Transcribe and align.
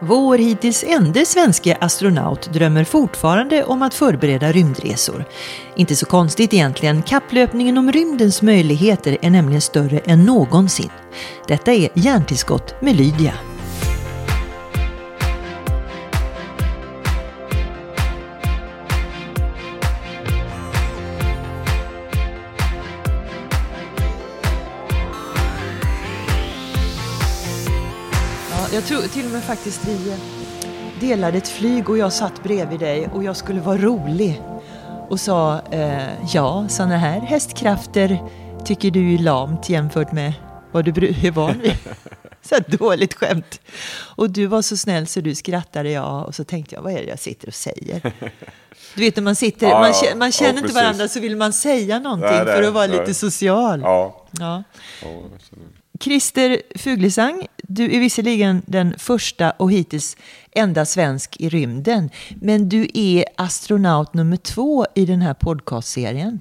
Vår 0.00 0.38
hittills 0.38 0.84
enda 0.88 1.24
svenska 1.24 1.76
astronaut 1.80 2.52
drömmer 2.52 2.84
fortfarande 2.84 3.64
om 3.64 3.82
att 3.82 3.94
förbereda 3.94 4.52
rymdresor. 4.52 5.24
Inte 5.76 5.96
så 5.96 6.06
konstigt 6.06 6.54
egentligen, 6.54 7.02
kapplöpningen 7.02 7.78
om 7.78 7.92
rymdens 7.92 8.42
möjligheter 8.42 9.18
är 9.22 9.30
nämligen 9.30 9.60
större 9.60 9.98
än 9.98 10.24
någonsin. 10.24 10.90
Detta 11.48 11.72
är 11.72 11.88
Hjärntillskott 11.94 12.82
med 12.82 12.96
Lydia. 12.96 13.32
Till 29.16 29.24
och 29.26 29.30
med 29.32 29.42
faktiskt 29.44 29.88
vi 29.88 30.10
eh, 30.10 30.16
delade 31.00 31.38
ett 31.38 31.48
flyg 31.48 31.90
och 31.90 31.98
jag 31.98 32.12
satt 32.12 32.42
bredvid 32.42 32.80
dig 32.80 33.08
och 33.12 33.24
jag 33.24 33.36
skulle 33.36 33.60
vara 33.60 33.78
rolig. 33.78 34.42
Och 35.08 35.20
sa, 35.20 35.60
eh, 35.70 36.08
ja, 36.34 36.66
sådana 36.68 36.96
här 36.96 37.20
hästkrafter 37.20 38.18
tycker 38.64 38.90
du 38.90 39.14
är 39.14 39.18
lamt 39.18 39.68
jämfört 39.68 40.12
med 40.12 40.32
vad 40.72 40.84
du 40.84 40.90
är 41.08 41.30
van 41.30 41.58
vid. 41.60 41.72
Så 42.42 42.54
dåligt 42.66 43.14
skämt. 43.14 43.60
Och 44.16 44.30
du 44.30 44.46
var 44.46 44.62
så 44.62 44.76
snäll 44.76 45.06
så 45.06 45.20
du 45.20 45.34
skrattade 45.34 45.90
ja 45.90 46.24
och 46.24 46.34
så 46.34 46.44
tänkte 46.44 46.74
jag, 46.74 46.82
vad 46.82 46.92
är 46.92 46.96
det 46.96 47.08
jag 47.08 47.18
sitter 47.18 47.48
och 47.48 47.54
säger? 47.54 48.12
Du 48.94 49.00
vet 49.00 49.16
när 49.16 49.22
man 49.22 49.36
sitter, 49.36 49.66
Ja, 49.70 49.78
man, 49.80 49.88
ja. 49.88 49.94
kä- 49.94 50.16
man 50.16 50.28
Ja, 50.28 50.32
känner 50.32 50.50
inte 50.50 50.60
precis. 50.62 50.76
varandra 50.76 51.08
så 51.08 51.20
vill 51.20 51.36
man 51.36 51.52
säga 51.52 51.98
någonting 51.98 52.28
nej, 52.30 52.44
för 52.46 52.62
att 52.62 52.72
vara 52.74 52.86
nej. 52.86 52.98
lite 53.00 53.14
social. 53.14 53.80
Ja. 53.80 54.26
Ja. 54.40 54.62
Christer 56.00 56.62
Fuglesang, 56.74 57.46
du 57.56 57.96
är 57.96 58.00
visserligen 58.00 58.62
den 58.66 58.94
första 58.98 59.50
och 59.50 59.72
hittills 59.72 60.16
enda 60.52 60.84
svensk 60.84 61.36
i 61.40 61.48
rymden, 61.48 62.10
men 62.40 62.68
du 62.68 62.88
är 62.94 63.24
astronaut 63.36 64.14
nummer 64.14 64.36
två 64.36 64.86
i 64.94 65.06
den 65.06 65.22
här 65.22 65.34
podcastserien. 65.34 66.40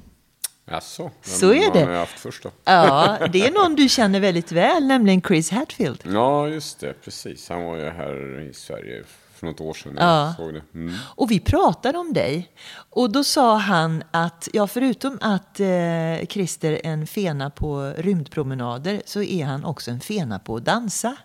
Jaså? 0.71 1.11
Så 1.21 1.53
är 1.53 1.65
har 1.65 1.73
det. 1.73 1.85
ni 1.85 1.97
haft 1.97 2.19
först 2.19 2.43
då? 2.43 2.51
Ja, 2.63 3.17
det 3.33 3.47
är 3.47 3.51
någon 3.51 3.75
du 3.75 3.89
känner 3.89 4.19
väldigt 4.19 4.51
väl, 4.51 4.87
nämligen 4.87 5.21
Chris 5.21 5.51
Hadfield. 5.51 6.03
Ja, 6.13 6.47
just 6.47 6.79
det. 6.79 6.93
Precis. 6.93 7.49
Han 7.49 7.63
var 7.63 7.77
ju 7.77 7.89
här 7.89 8.49
i 8.49 8.53
Sverige 8.53 9.03
för 9.35 9.47
något 9.47 9.61
år 9.61 9.73
sedan. 9.73 9.95
Ja. 9.99 10.33
Såg 10.37 10.53
det. 10.53 10.61
Mm. 10.73 10.93
Och 11.15 11.31
vi 11.31 11.39
pratade 11.39 11.97
om 11.97 12.13
dig. 12.13 12.51
Och 12.89 13.11
då 13.11 13.23
sa 13.23 13.57
han 13.57 14.03
att, 14.11 14.47
ja 14.53 14.67
förutom 14.67 15.17
att 15.21 15.59
eh, 15.59 16.27
Christer 16.29 16.71
är 16.71 16.85
en 16.85 17.07
fena 17.07 17.49
på 17.49 17.93
rymdpromenader 17.97 19.01
så 19.05 19.21
är 19.21 19.45
han 19.45 19.65
också 19.65 19.91
en 19.91 19.99
fena 19.99 20.39
på 20.39 20.55
att 20.55 20.65
dansa. 20.65 21.17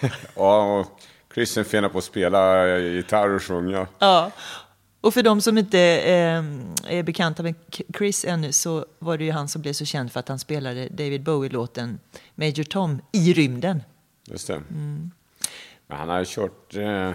Ja, 0.34 0.78
och 0.78 1.00
Chris 1.34 1.56
är 1.56 1.64
fena 1.64 1.88
på 1.88 1.98
att 1.98 2.04
spela 2.04 2.68
gitarr 2.78 3.28
och 3.28 3.42
sjunga. 3.42 3.86
Ja. 3.98 4.30
Och 5.00 5.14
för 5.14 5.22
de 5.22 5.40
som 5.40 5.58
inte 5.58 5.78
eh, 5.80 6.44
är 6.96 7.02
bekanta 7.02 7.42
med 7.42 7.54
Chris 7.98 8.24
ännu 8.24 8.52
så 8.52 8.86
var 8.98 9.18
det 9.18 9.24
ju 9.24 9.30
han 9.30 9.48
som 9.48 9.62
blev 9.62 9.72
så 9.72 9.84
känd 9.84 10.12
för 10.12 10.20
att 10.20 10.28
han 10.28 10.38
spelade 10.38 10.88
David 10.88 11.22
Bowie-låten 11.22 11.98
Major 12.34 12.64
Tom 12.64 13.00
i 13.12 13.32
rymden. 13.32 13.82
Just 14.26 14.46
det. 14.46 14.54
Mm. 14.54 15.10
Men 15.86 15.98
han 15.98 16.08
har 16.08 16.18
ju 16.18 16.24
kört 16.28 16.76
eh, 16.76 17.10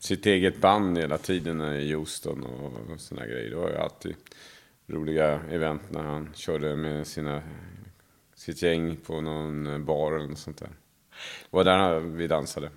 sitt 0.00 0.26
eget 0.26 0.60
band 0.60 0.98
hela 0.98 1.18
tiden 1.18 1.60
i 1.60 1.92
Houston 1.92 2.44
och, 2.44 3.00
såna 3.00 3.26
grejer. 3.26 3.50
Det 3.50 3.56
var 3.56 3.70
ju 3.70 3.76
alltid 3.76 4.14
roliga 4.86 5.40
event 5.50 5.82
när 5.90 6.02
han 6.02 6.30
körde 6.34 6.76
med 6.76 7.06
sina, 7.06 7.42
sitt 8.34 8.62
gäng 8.62 8.96
på 8.96 9.20
någon 9.20 9.84
bar 9.84 10.12
eller 10.12 10.28
något 10.28 10.38
sånt 10.38 10.58
där. 10.58 10.68
Det 11.50 11.56
var 11.56 11.64
där 11.64 12.00
vi 12.00 12.26
dansade. 12.26 12.70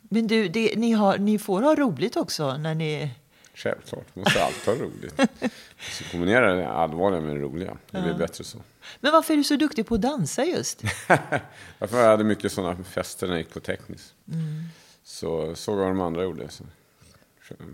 Men 0.00 0.26
du, 0.26 0.48
det, 0.48 0.76
ni, 0.76 0.92
har, 0.92 1.18
ni 1.18 1.38
får 1.38 1.62
ha 1.62 1.74
roligt 1.74 2.16
också 2.16 2.56
när 2.56 2.74
ni... 2.74 3.10
Självklart, 3.54 4.16
måste 4.16 4.44
allt 4.44 4.66
ha 4.66 4.74
roligt. 4.74 5.20
Så 5.78 6.04
kombinera 6.04 6.54
det 6.54 6.68
allvarliga 6.68 7.20
med 7.20 7.36
det 7.36 7.42
roliga. 7.42 7.76
Det 7.90 8.02
blir 8.02 8.14
bättre 8.14 8.44
så. 8.44 8.58
Men 9.00 9.12
varför 9.12 9.32
är 9.32 9.36
du 9.36 9.44
så 9.44 9.56
duktig 9.56 9.86
på 9.86 9.94
att 9.94 10.00
dansa 10.00 10.44
just? 10.44 10.82
Därför 11.78 11.98
jag 11.98 12.10
hade 12.10 12.24
mycket 12.24 12.52
sådana 12.52 12.84
fester 12.84 13.26
när 13.26 13.34
jag 13.34 13.40
gick 13.40 13.54
på 13.54 13.60
tekniskt. 13.60 14.14
Mm. 14.32 14.64
Så 15.02 15.54
såg 15.54 15.78
jag 15.78 15.82
vad 15.82 15.90
de 15.90 16.00
andra 16.00 16.22
gjorde. 16.22 16.48
Så 16.48 16.64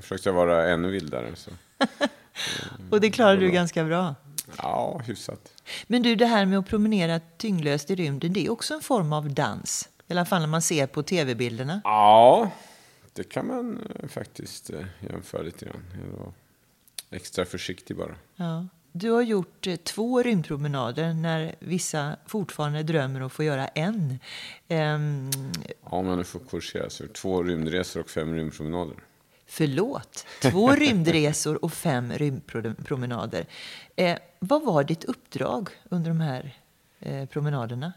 försökte 0.01 0.29
jag 0.29 0.35
vara 0.35 0.71
ännu 0.71 0.91
vildare. 0.91 1.37
Så. 1.37 1.51
Och 2.91 3.01
det 3.01 3.11
klarar 3.11 3.37
du 3.37 3.51
ganska 3.51 3.85
bra. 3.85 4.15
Ja, 4.59 5.01
hyfsat. 5.07 5.53
Men 5.87 6.03
du, 6.03 6.15
det 6.15 6.27
här 6.27 6.47
med 6.47 6.59
att 6.59 6.67
promenera 6.67 7.21
tyngdlöst 7.37 7.91
i 7.91 7.95
rymden, 7.95 8.33
det 8.33 8.47
är 8.47 8.51
också 8.51 8.75
en 8.75 8.81
form 8.81 9.13
av 9.13 9.35
dans. 9.35 9.89
I 10.09 10.13
alla 10.13 10.25
fall 10.25 10.41
när 10.41 10.49
man 10.49 10.63
ser 10.63 10.87
på 10.87 11.03
tv-bilderna. 11.03 11.81
Ja, 11.85 12.51
det 13.13 13.25
kan 13.25 13.47
man 13.47 13.91
eh, 14.03 14.09
faktiskt 14.09 14.71
eh, 14.71 14.81
jämföra 15.01 15.43
lite 15.43 15.65
grann. 15.65 15.83
Jag 16.01 16.19
var 16.19 16.33
extra 17.11 17.45
försiktig 17.45 17.97
bara. 17.97 18.15
Ja. 18.37 18.67
Du 18.99 19.11
har 19.11 19.23
gjort 19.23 19.67
eh, 19.67 19.77
två 19.77 20.23
rymdpromenader 20.23 21.15
när 21.15 21.55
vissa 21.59 22.17
fortfarande 22.27 22.83
drömmer 22.83 23.21
om 23.21 23.27
att 23.27 23.33
få 23.33 23.45
göra 23.45 23.69
en. 23.69 24.19
Ehm, 24.69 25.31
Ja, 25.91 26.05
jag 26.05 26.19
nu 26.19 26.25
får 26.25 26.39
korrigera 26.39 26.91
så 26.91 27.05
är 27.05 27.07
det 27.07 27.13
två 27.15 27.43
rymdresor 27.43 28.01
och 28.01 28.11
fem 28.11 28.35
rymdpromenader. 28.35 28.97
förlåt, 29.47 30.27
två 30.43 30.71
rymdresor 30.77 31.65
och 31.65 31.73
fem 31.73 32.13
rymdpromenader. 32.13 33.47
Eh, 33.97 34.19
vad 34.39 34.65
var 34.65 34.85
ditt 34.85 35.05
uppdrag 35.05 35.69
under 35.91 36.11
de 36.11 36.21
här 36.21 36.57
eh, 37.01 37.27
promenaderna? 37.27 37.93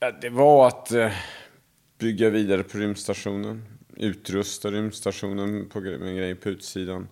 Ja, 0.00 0.12
det 0.20 0.30
var 0.30 0.68
att 0.68 0.92
eh, 0.92 1.12
bygga 1.98 2.30
vidare 2.30 2.62
på 2.62 2.78
rymdstationen, 2.78 3.64
utrusta 3.96 4.70
rymdstationen 4.70 5.68
på, 5.68 5.80
med 5.80 6.16
grejer 6.16 6.34
på 6.34 6.48
utsidan. 6.48 7.08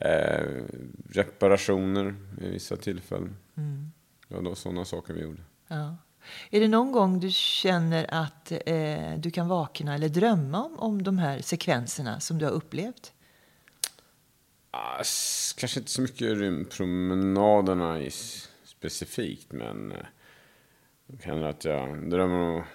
Eh, 0.00 0.64
reparationer 1.10 2.14
vid 2.38 2.50
vissa 2.50 2.76
tillfällen. 2.76 3.36
Ja, 4.28 4.36
det 4.36 4.48
var 4.48 4.54
sådana 4.54 4.84
saker 4.84 5.14
vi 5.14 5.22
gjorde. 5.22 5.42
Ja. 5.68 5.96
Är 6.50 6.60
det 6.60 6.68
någon 6.68 6.92
gång 6.92 7.20
du 7.20 7.30
känner 7.30 8.06
att 8.08 8.52
eh, 8.66 9.14
du 9.18 9.30
kan 9.30 9.48
vakna 9.48 9.94
eller 9.94 10.08
drömma 10.08 10.64
om, 10.64 10.78
om 10.78 11.02
de 11.02 11.18
här 11.18 11.40
sekvenserna 11.40 12.20
som 12.20 12.38
du 12.38 12.44
har 12.44 12.52
upplevt? 12.52 13.12
Ah, 14.70 15.02
kanske 15.56 15.80
inte 15.80 15.90
så 15.90 16.02
mycket 16.02 16.38
rymdpromenaderna 16.38 18.00
i, 18.00 18.10
specifikt, 18.64 19.52
men 19.52 19.92
eh, 19.92 19.98
kan 21.22 21.32
hända 21.32 21.48
att 21.48 21.64
jag 21.64 22.10
drömmer 22.10 22.38
om 22.38 22.60
att 22.60 22.66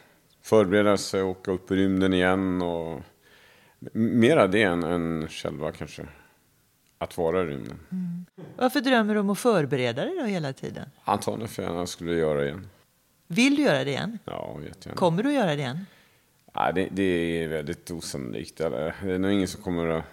förbereda 0.42 0.98
sig 0.98 1.22
och 1.22 1.30
åka 1.30 1.52
upp 1.52 1.72
i 1.72 1.76
rymden 1.76 2.14
igen. 2.14 2.62
Och, 2.62 3.02
mera 3.94 4.48
det 4.48 4.64
än, 4.64 4.84
än 4.84 5.28
själva 5.28 5.72
kanske 5.72 6.08
att 7.04 7.18
vara 7.18 7.42
i 7.42 7.46
rymden. 7.46 7.80
Varför 8.58 8.82
drömmer 8.82 9.14
du 9.14 9.20
om 9.20 9.30
att 9.30 9.40
förbereda 9.40 10.06
dig 10.06 10.16
då 10.20 10.26
hela 10.26 10.54
tiden? 10.54 10.90
Antagligen 11.04 11.48
för 11.50 11.64
att 11.64 11.76
jag 11.76 11.90
skulle 11.90 12.14
göra 12.14 12.44
igen. 12.46 12.70
Vill 13.28 13.56
du 13.56 13.62
göra 13.62 13.84
det 13.84 13.90
igen? 13.90 14.20
Ja, 14.26 14.60
jättegärna. 14.66 14.98
Kommer 14.98 15.24
du 15.24 15.30
att 15.30 15.36
göra 15.36 15.56
det 15.56 15.62
igen? 15.62 15.86
Ja, 16.54 16.72
det, 16.72 16.88
det 16.92 17.04
är 17.44 17.48
väldigt 17.48 17.92
osannolikt. 17.92 18.62
Eller, 18.62 18.96
Det 19.04 19.14
är 19.14 19.20
nog 19.20 19.32
ingen 19.32 19.48
som 19.48 19.62
kommer 19.64 19.88
att 19.88 20.04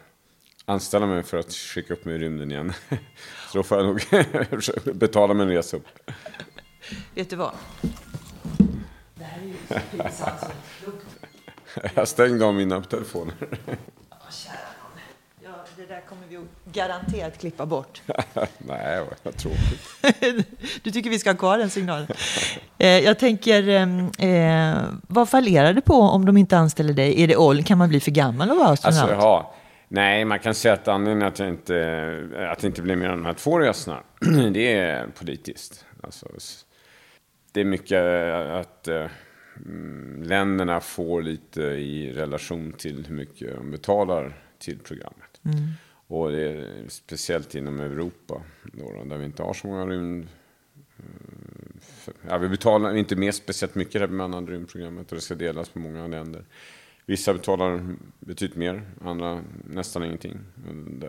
anställa 0.64 1.06
mig 1.06 1.22
för 1.22 1.38
att 1.38 1.52
skicka 1.52 1.92
upp 1.94 2.04
mig 2.04 2.14
i 2.14 2.18
rymden 2.18 2.50
igen. 2.50 2.72
Så 3.52 3.58
då 3.58 3.62
får 3.62 3.78
jag 3.78 3.86
nog 3.86 4.00
betala 4.96 5.34
mig 5.34 5.42
en 5.46 5.50
resa 5.52 5.76
upp. 5.76 5.86
Vet 7.14 7.30
du 7.30 7.36
vad? 7.36 7.52
Det 9.14 9.24
här 9.24 9.42
är 9.42 9.46
ju 9.46 9.54
så 9.68 9.96
pinsamt. 9.96 10.40
Jag 11.94 12.08
stängde 12.08 12.44
av 12.44 12.54
mina 12.54 12.82
telefoner. 12.82 13.34
Kära. 14.30 14.54
Ja, 14.54 14.56
det 14.60 14.69
där 15.90 16.00
kommer 16.00 16.26
vi 16.28 16.38
garanterat 16.72 17.38
klippa 17.38 17.66
bort. 17.66 18.02
Nej, 18.58 19.04
vad 19.22 19.36
tråkigt. 19.36 20.46
Du 20.82 20.90
tycker 20.90 21.10
vi 21.10 21.18
ska 21.18 21.30
ha 21.30 21.36
kvar 21.36 21.58
den 21.58 21.70
signalen? 21.70 22.06
Eh, 22.78 22.88
jag 22.88 23.18
tänker, 23.18 23.68
eh, 23.68 24.72
eh, 24.72 24.78
vad 25.08 25.28
fallerar 25.28 25.72
det 25.72 25.80
på 25.80 25.94
om 25.94 26.24
de 26.24 26.36
inte 26.36 26.58
anställer 26.58 26.94
dig? 26.94 27.22
Är 27.22 27.28
det 27.28 27.36
åldern? 27.36 27.64
Kan 27.64 27.78
man 27.78 27.88
bli 27.88 28.00
för 28.00 28.10
gammal 28.10 28.50
att 28.50 28.56
vara 28.56 28.68
astronaut? 28.68 29.00
Alltså, 29.00 29.16
ja. 29.16 29.54
Nej, 29.88 30.24
man 30.24 30.38
kan 30.38 30.54
säga 30.54 30.74
att 30.74 30.88
anledningen 30.88 31.28
att, 31.28 31.38
jag 31.38 31.48
inte, 31.48 32.48
att 32.52 32.58
det 32.58 32.66
inte 32.66 32.82
blir 32.82 32.96
mer 32.96 33.08
än 33.08 33.18
de 33.18 33.26
här 33.26 33.32
två 33.32 33.58
resorna, 33.58 34.02
det 34.52 34.72
är 34.78 35.06
politiskt. 35.06 35.84
Alltså, 36.02 36.26
det 37.52 37.60
är 37.60 37.64
mycket 37.64 38.02
att 38.50 38.88
eh, 38.88 39.06
mm, 39.66 40.22
länderna 40.22 40.80
får 40.80 41.22
lite 41.22 41.62
i 41.62 42.12
relation 42.12 42.72
till 42.72 43.06
hur 43.08 43.16
mycket 43.16 43.56
de 43.56 43.70
betalar 43.70 44.32
till 44.58 44.78
programmet. 44.78 45.29
Mm. 45.44 45.68
Och 46.06 46.30
det 46.30 46.50
är 46.50 46.88
speciellt 46.88 47.54
inom 47.54 47.80
Europa, 47.80 48.42
då, 48.72 49.04
där 49.04 49.16
vi 49.16 49.24
inte 49.24 49.42
har 49.42 49.54
så 49.54 49.66
många 49.66 49.86
rymd... 49.86 50.28
Eh, 50.98 52.12
ja, 52.28 52.38
vi 52.38 52.48
betalar 52.48 52.96
inte 52.96 53.16
med 53.16 53.34
speciellt 53.34 53.74
mycket 53.74 53.94
i 53.94 53.98
det 53.98 54.04
här 54.04 54.10
bemannade 54.10 54.52
rymdprogrammet 54.52 55.12
och 55.12 55.16
det 55.16 55.20
ska 55.20 55.34
delas 55.34 55.68
på 55.68 55.78
många 55.78 56.06
länder. 56.06 56.44
Vissa 57.06 57.34
betalar 57.34 57.96
betydligt 58.18 58.56
mer, 58.56 58.82
andra 59.04 59.42
nästan 59.64 60.04
ingenting. 60.04 60.38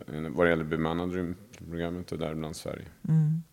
Eh, 0.08 0.30
vad 0.30 0.46
det 0.46 0.50
gäller 0.50 0.64
bemannade 0.64 1.18
rymdprogrammet 1.18 2.12
och 2.12 2.18
däribland 2.18 2.56
Sverige. 2.56 2.86
Mm. 3.08 3.44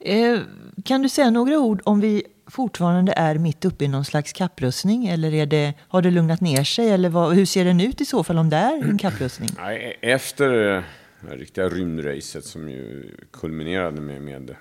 Eh, 0.00 0.40
kan 0.84 1.02
du 1.02 1.08
säga 1.08 1.30
några 1.30 1.58
ord 1.58 1.82
om 1.84 2.00
vi 2.00 2.26
fortfarande 2.52 3.12
är 3.12 3.38
mitt 3.38 3.64
uppe 3.64 3.84
i 3.84 3.88
någon 3.88 4.04
slags 4.04 4.32
kapprustning? 4.32 5.06
Eller 5.06 5.34
är 5.34 5.46
det, 5.46 5.74
har 5.88 6.02
det 6.02 6.10
lugnat 6.10 6.40
ner 6.40 6.64
sig? 6.64 6.90
Eller 6.90 7.08
vad, 7.08 7.34
hur 7.34 7.46
ser 7.46 7.64
den 7.64 7.80
ut 7.80 8.00
i 8.00 8.04
så 8.04 8.24
fall 8.24 8.38
om 8.38 8.50
det 8.50 8.56
är 8.56 8.84
en 8.84 8.98
kapprustning? 8.98 9.50
Nej, 9.56 9.98
efter 10.02 10.48
det 10.48 11.36
riktiga 11.36 11.68
rymdracet 11.68 12.44
som 12.44 12.68
ju 12.68 13.16
kulminerade 13.30 14.00
med, 14.00 14.22
med 14.22 14.56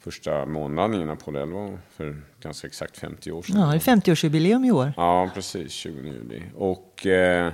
första 0.00 0.46
månlandningen 0.46 1.10
Apollo 1.10 1.40
11 1.40 1.78
för 1.90 2.22
ganska 2.40 2.66
exakt 2.66 2.98
50 2.98 3.32
år 3.32 3.42
sedan. 3.42 3.60
Ja, 3.60 3.66
det 3.66 3.74
är 3.74 3.96
50-årsjubileum 3.96 4.66
i 4.66 4.70
år. 4.70 4.92
Ja, 4.96 5.30
precis. 5.34 5.72
20 5.72 6.08
juli. 6.08 6.42
Och 6.54 7.06
eh, 7.06 7.52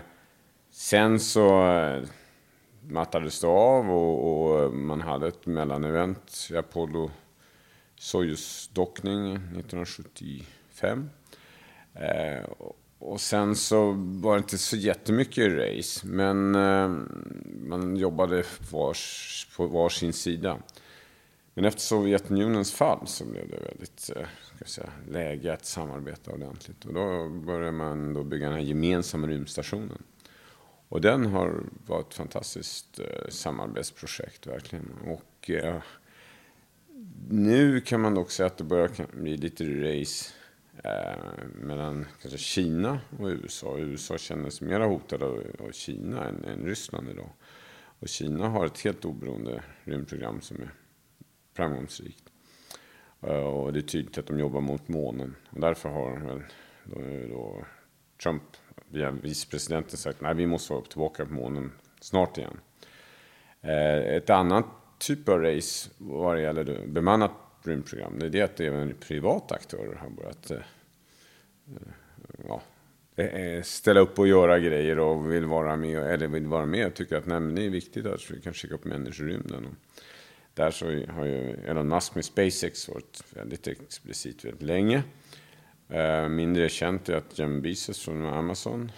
sen 0.73 1.21
så 1.21 1.73
eh, 1.73 2.03
mattades 2.89 3.41
det 3.41 3.47
av 3.47 3.91
och, 3.91 4.65
och 4.65 4.75
man 4.75 5.01
hade 5.01 5.29
ett 5.29 5.47
mellanevent 5.47 6.49
i 6.51 6.57
Apollo 6.57 7.11
Soyuz-dockning 8.01 9.33
1975. 9.33 11.11
Eh, 11.95 12.45
och 12.99 13.21
sen 13.21 13.57
så 13.57 13.93
var 13.97 14.35
det 14.35 14.39
inte 14.39 14.59
så 14.59 14.77
jättemycket 14.77 15.53
race, 15.53 16.07
men 16.07 16.55
eh, 16.55 16.89
man 17.69 17.97
jobbade 17.97 18.45
vars, 18.73 19.49
på 19.57 19.67
var 19.67 19.89
sin 19.89 20.13
sida. 20.13 20.59
Men 21.55 21.65
efter 21.65 21.81
Sovjetunionens 21.81 22.73
fall 22.73 23.07
så 23.07 23.25
blev 23.25 23.49
det 23.49 23.57
väldigt 23.57 24.11
eh, 24.17 24.27
ska 24.57 24.65
säga, 24.65 24.91
läge 25.09 25.53
att 25.53 25.65
samarbeta 25.65 26.33
ordentligt. 26.33 26.85
Och 26.85 26.95
då 26.95 27.29
började 27.29 27.73
man 27.73 28.15
då 28.15 28.25
bygga 28.25 28.47
den 28.47 28.55
här 28.55 28.65
gemensamma 28.65 29.27
rymdstationen. 29.27 30.03
Och 30.89 31.01
den 31.01 31.27
har 31.27 31.65
varit 31.87 32.09
ett 32.09 32.15
fantastiskt 32.15 32.99
eh, 32.99 33.29
samarbetsprojekt 33.29 34.47
verkligen. 34.47 34.89
Och 35.07 35.51
eh, 35.51 35.83
nu 37.29 37.81
kan 37.81 38.01
man 38.01 38.15
dock 38.15 38.31
säga 38.31 38.47
att 38.47 38.59
det 38.59 38.65
börjar 38.65 38.91
bli 39.13 39.37
lite 39.37 39.65
race 39.65 40.33
eh, 40.85 41.45
mellan 41.55 42.07
kanske 42.23 42.39
Kina 42.39 43.01
och 43.19 43.27
USA. 43.27 43.79
USA 43.79 44.19
känner 44.19 44.65
mer 44.65 44.81
hotade 44.81 45.25
av 45.59 45.73
Kina 45.73 46.29
än, 46.29 46.45
än 46.45 46.65
Ryssland 46.65 47.09
idag. 47.09 47.31
Och 48.01 48.09
Kina 48.09 48.49
har 48.49 48.67
ett 48.67 48.81
helt 48.81 49.05
oberoende 49.05 49.63
rymdprogram 49.85 50.41
som 50.41 50.57
är 50.57 50.71
framgångsrikt. 51.55 52.25
Eh, 53.23 53.31
och 53.31 53.73
det 53.73 53.79
är 53.79 53.83
tydligt 53.83 54.19
att 54.19 54.27
de 54.27 54.39
jobbar 54.39 54.61
mot 54.61 54.89
månen. 54.89 55.37
Och 55.51 55.61
därför 55.61 55.89
har 55.89 56.21
väl 56.21 56.43
då, 56.85 57.01
då 57.29 57.65
Trump 58.23 58.43
via 58.89 59.11
vicepresidenten 59.11 59.97
sagt 59.97 60.23
att 60.23 60.37
vi 60.37 60.47
måste 60.47 60.73
vara 60.73 60.85
tillbaka 60.85 61.27
på 61.27 61.33
månen 61.33 61.73
snart 62.01 62.39
igen. 62.39 62.61
Eh, 63.61 64.17
ett 64.17 64.31
annat 64.31 64.80
typ 65.01 65.29
av 65.29 65.43
race 65.43 65.91
vad 65.99 66.37
det 66.37 66.43
gäller 66.43 66.87
bemannat 66.87 67.33
rymdprogram, 67.63 68.19
det 68.19 68.27
är 68.27 68.31
det 68.31 68.43
att 68.43 68.61
även 68.61 68.95
privata 68.95 69.55
aktörer 69.55 69.95
har 69.95 70.11
börjat 70.11 70.51
eh, 70.51 70.57
eh, 71.67 71.83
ja, 72.49 72.63
ställa 73.63 74.01
upp 74.01 74.19
och 74.19 74.29
göra 74.29 74.59
grejer 74.59 74.99
och 74.99 75.33
vill 75.33 75.47
vara 75.47 75.77
med, 75.77 76.03
eller 76.03 76.27
vill 76.27 76.47
vara 76.47 76.67
med 76.67 76.87
och 76.87 76.95
tycker 76.95 77.17
att 77.17 77.27
nej, 77.27 77.41
det 77.41 77.67
är 77.67 77.71
viktigt 77.71 78.07
att 78.07 78.31
vi 78.31 78.41
kan 78.41 78.55
skicka 78.55 78.75
upp 78.75 78.85
människor 78.85 79.31
i 79.31 79.33
rymden. 79.33 79.67
Och 79.67 79.75
där 80.55 80.71
så 80.71 80.87
har 80.87 81.25
ju 81.25 81.55
Elon 81.67 81.89
Musk 81.89 82.15
med 82.15 82.25
SpaceX 82.25 82.89
varit 82.89 83.25
väldigt 83.31 83.67
explicit 83.67 84.45
väldigt 84.45 84.63
länge. 84.63 85.03
Eh, 85.89 86.29
mindre 86.29 86.69
känt 86.69 87.09
är 87.09 87.15
att 87.15 87.39
Jim 87.39 87.63
Bezos 87.63 88.05
från 88.05 88.27
Amazon, 88.27 88.93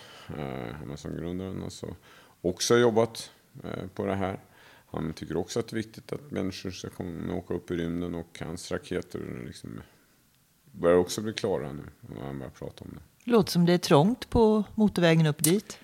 Amazon-grundaren, 0.82 1.62
alltså, 1.62 1.96
också 2.40 2.74
har 2.74 2.80
jobbat 2.80 3.30
på 3.94 4.06
det 4.06 4.14
här. 4.14 4.38
Han 4.92 5.12
tycker 5.12 5.36
också 5.36 5.60
att 5.60 5.68
det 5.68 5.74
är 5.74 5.76
viktigt 5.76 6.12
att 6.12 6.30
människor 6.30 6.70
ska 6.70 6.88
komma, 6.88 7.34
åka 7.34 7.54
upp 7.54 7.70
i 7.70 7.74
rymden 7.74 8.14
och 8.14 8.38
hans 8.40 8.72
raketer 8.72 9.44
liksom, 9.46 9.80
börjar 10.72 10.96
också 10.96 11.20
bli 11.20 11.32
klara 11.32 11.72
nu. 11.72 11.82
När 12.00 12.26
han 12.26 12.38
börjar 12.38 12.50
prata 12.50 12.84
om 12.84 12.90
det. 12.94 13.30
Låter 13.30 13.52
som 13.52 13.66
det 13.66 13.72
är 13.72 13.78
trångt 13.78 14.30
på 14.30 14.64
motorvägen 14.74 15.26
upp 15.26 15.44
dit. 15.44 15.78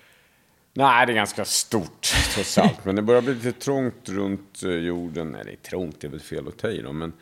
Nej, 0.73 1.05
det 1.05 1.11
är 1.11 1.15
ganska 1.15 1.45
stort 1.45 2.07
trots 2.33 2.57
allt. 2.57 2.85
Men 2.85 2.95
det 2.95 3.01
börjar 3.01 3.21
bli 3.21 3.33
lite 3.33 3.51
trångt 3.51 4.09
runt 4.09 4.63
eh, 4.63 4.71
jorden. 4.71 5.31
Nej, 5.31 5.41
det 5.45 5.51
är 5.51 5.69
trångt, 5.69 6.01
det 6.01 6.07
är 6.07 6.11
väl 6.11 6.19
fel 6.19 6.47
att 6.47 6.57
ta 6.57 6.69
i 6.69 6.81
då. 6.81 6.93
Men 6.93 7.13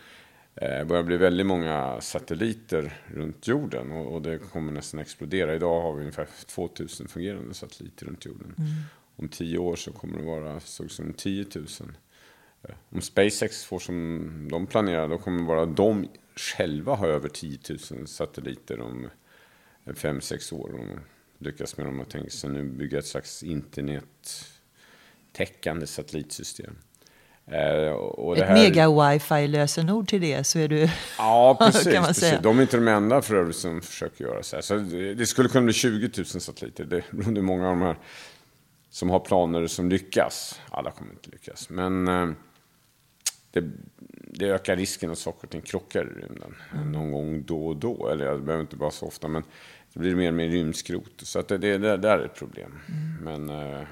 det 0.59 0.85
börjar 0.87 1.03
bli 1.03 1.17
väldigt 1.17 1.45
många 1.45 2.01
satelliter 2.01 2.97
runt 3.07 3.47
jorden. 3.47 3.91
Och, 3.91 4.21
det 4.21 4.37
kommer 4.37 4.71
nästan 4.71 4.99
explodera. 4.99 5.55
Idag 5.55 5.81
har 5.81 5.93
vi 5.93 5.99
ungefär 5.99 6.27
2000 6.47 7.07
fungerande 7.07 7.53
satelliter 7.53 8.05
runt 8.05 8.25
jorden. 8.25 8.53
Mm. 8.57 8.71
Om 9.19 9.29
tio 9.29 9.57
år 9.57 9.75
så 9.75 9.91
kommer 9.91 10.17
det 10.17 10.25
vara 10.25 10.59
så 10.59 10.89
som 10.89 11.13
10 11.13 11.45
000. 11.55 11.65
Eh, 12.63 12.75
om 12.89 13.01
SpaceX 13.01 13.63
får 13.63 13.79
som 13.79 14.47
de 14.51 14.67
planerar, 14.67 15.07
då 15.07 15.17
kommer 15.17 15.43
bara 15.43 15.65
de 15.65 16.07
själva 16.35 16.95
ha 16.95 17.07
över 17.07 17.29
10 17.29 17.59
000 17.91 18.07
satelliter 18.07 18.81
om 18.81 19.09
5-6 19.85 20.53
år 20.53 20.99
lyckas 21.39 21.77
med 21.77 21.85
dem 21.85 21.99
och 21.99 22.09
tänker 22.09 22.31
sig 22.31 22.49
nu 22.49 22.63
bygga 22.63 22.99
ett 22.99 23.05
slags 23.05 23.43
internettäckande 23.43 25.87
satellitsystem. 25.87 26.77
Eh, 27.51 27.91
och 27.91 28.37
ett 28.37 28.47
här... 28.47 28.53
mega-wifi-lösenord 28.53 30.07
till 30.07 30.21
det 30.21 30.43
så 30.43 30.59
är 30.59 30.67
du... 30.67 30.89
Ja, 31.17 31.57
precis. 31.59 31.83
kan 31.93 32.03
man 32.03 32.13
säga. 32.13 32.41
De 32.41 32.57
är 32.57 32.61
inte 32.61 32.77
de 32.77 32.87
enda 32.87 33.21
för 33.21 33.35
övrigt 33.35 33.55
som 33.55 33.81
försöker 33.81 34.23
göra 34.23 34.43
så 34.43 34.55
här. 34.55 34.61
Så 34.61 34.77
det 35.17 35.25
skulle 35.25 35.49
kunna 35.49 35.65
bli 35.65 35.73
20 35.73 36.09
000 36.17 36.25
satelliter. 36.25 36.85
Det 36.85 36.97
är 37.21 37.41
många 37.41 37.69
av 37.69 37.77
de 37.77 37.81
här 37.81 37.97
som 38.89 39.09
har 39.09 39.19
planer 39.19 39.67
som 39.67 39.89
lyckas. 39.89 40.61
Alla 40.69 40.91
kommer 40.91 41.11
inte 41.11 41.29
lyckas. 41.29 41.69
Men 41.69 42.07
eh, 42.07 42.29
det, 43.51 43.63
det 44.23 44.45
ökar 44.45 44.75
risken 44.75 45.11
att 45.11 45.17
saker 45.17 45.47
och 45.47 45.51
ting 45.51 45.61
krockar 45.61 46.01
i 46.01 46.21
rymden. 46.21 46.55
Mm. 46.73 46.91
Någon 46.91 47.11
gång 47.11 47.43
då 47.43 47.67
och 47.67 47.77
då. 47.77 48.09
Eller 48.09 48.31
det 48.31 48.39
behöver 48.39 48.61
inte 48.61 48.75
vara 48.75 48.91
så 48.91 49.05
ofta. 49.05 49.27
Men 49.27 49.43
det 49.93 49.99
blir 49.99 50.15
mer 50.15 50.27
och 50.27 50.33
mer 50.33 50.49
rymdskrot. 50.49 51.13
Så 51.17 51.39
att 51.39 51.47
det, 51.47 51.57
det, 51.57 51.77
det 51.77 51.97
där 51.97 52.19
är 52.19 52.25
ett 52.25 52.35
problem. 52.35 52.79
Mm. 52.87 53.45
Men 53.45 53.49
uh, 53.49 53.87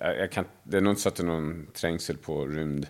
jag 0.00 0.32
kan, 0.32 0.44
det 0.62 0.76
är 0.76 0.80
nog 0.80 0.92
inte 0.92 1.02
så 1.02 1.08
att 1.08 1.16
det 1.16 1.22
är 1.22 1.26
någon 1.26 1.66
trängsel 1.72 2.16
på 2.16 2.46
rymd 2.46 2.86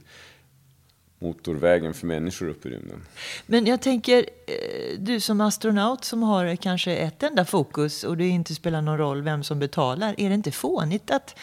motorvägen 1.19 1.95
för 1.95 2.07
människor 2.07 2.49
upp 2.49 2.67
i 2.67 2.69
rymden. 2.69 3.05
Men 3.47 3.67
jag 3.67 3.83
tänker, 3.83 4.19
eh, 4.47 4.99
du 4.99 5.21
som 5.21 5.41
astronaut 5.41 6.05
som 6.05 6.23
har 6.23 6.57
kanske 6.57 6.97
ett 6.97 7.23
enda 7.23 7.45
fokus 7.45 8.05
och 8.05 8.17
det 8.17 8.29
inte 8.29 8.55
spelar 8.55 8.83
någon 8.83 8.99
roll 8.99 9.23
vem 9.23 9.45
som 9.45 9.59
betalar. 9.59 10.15
Är 10.19 10.29
det 10.29 10.35
inte 10.35 10.51
fånigt 10.51 11.11
att 11.11 11.39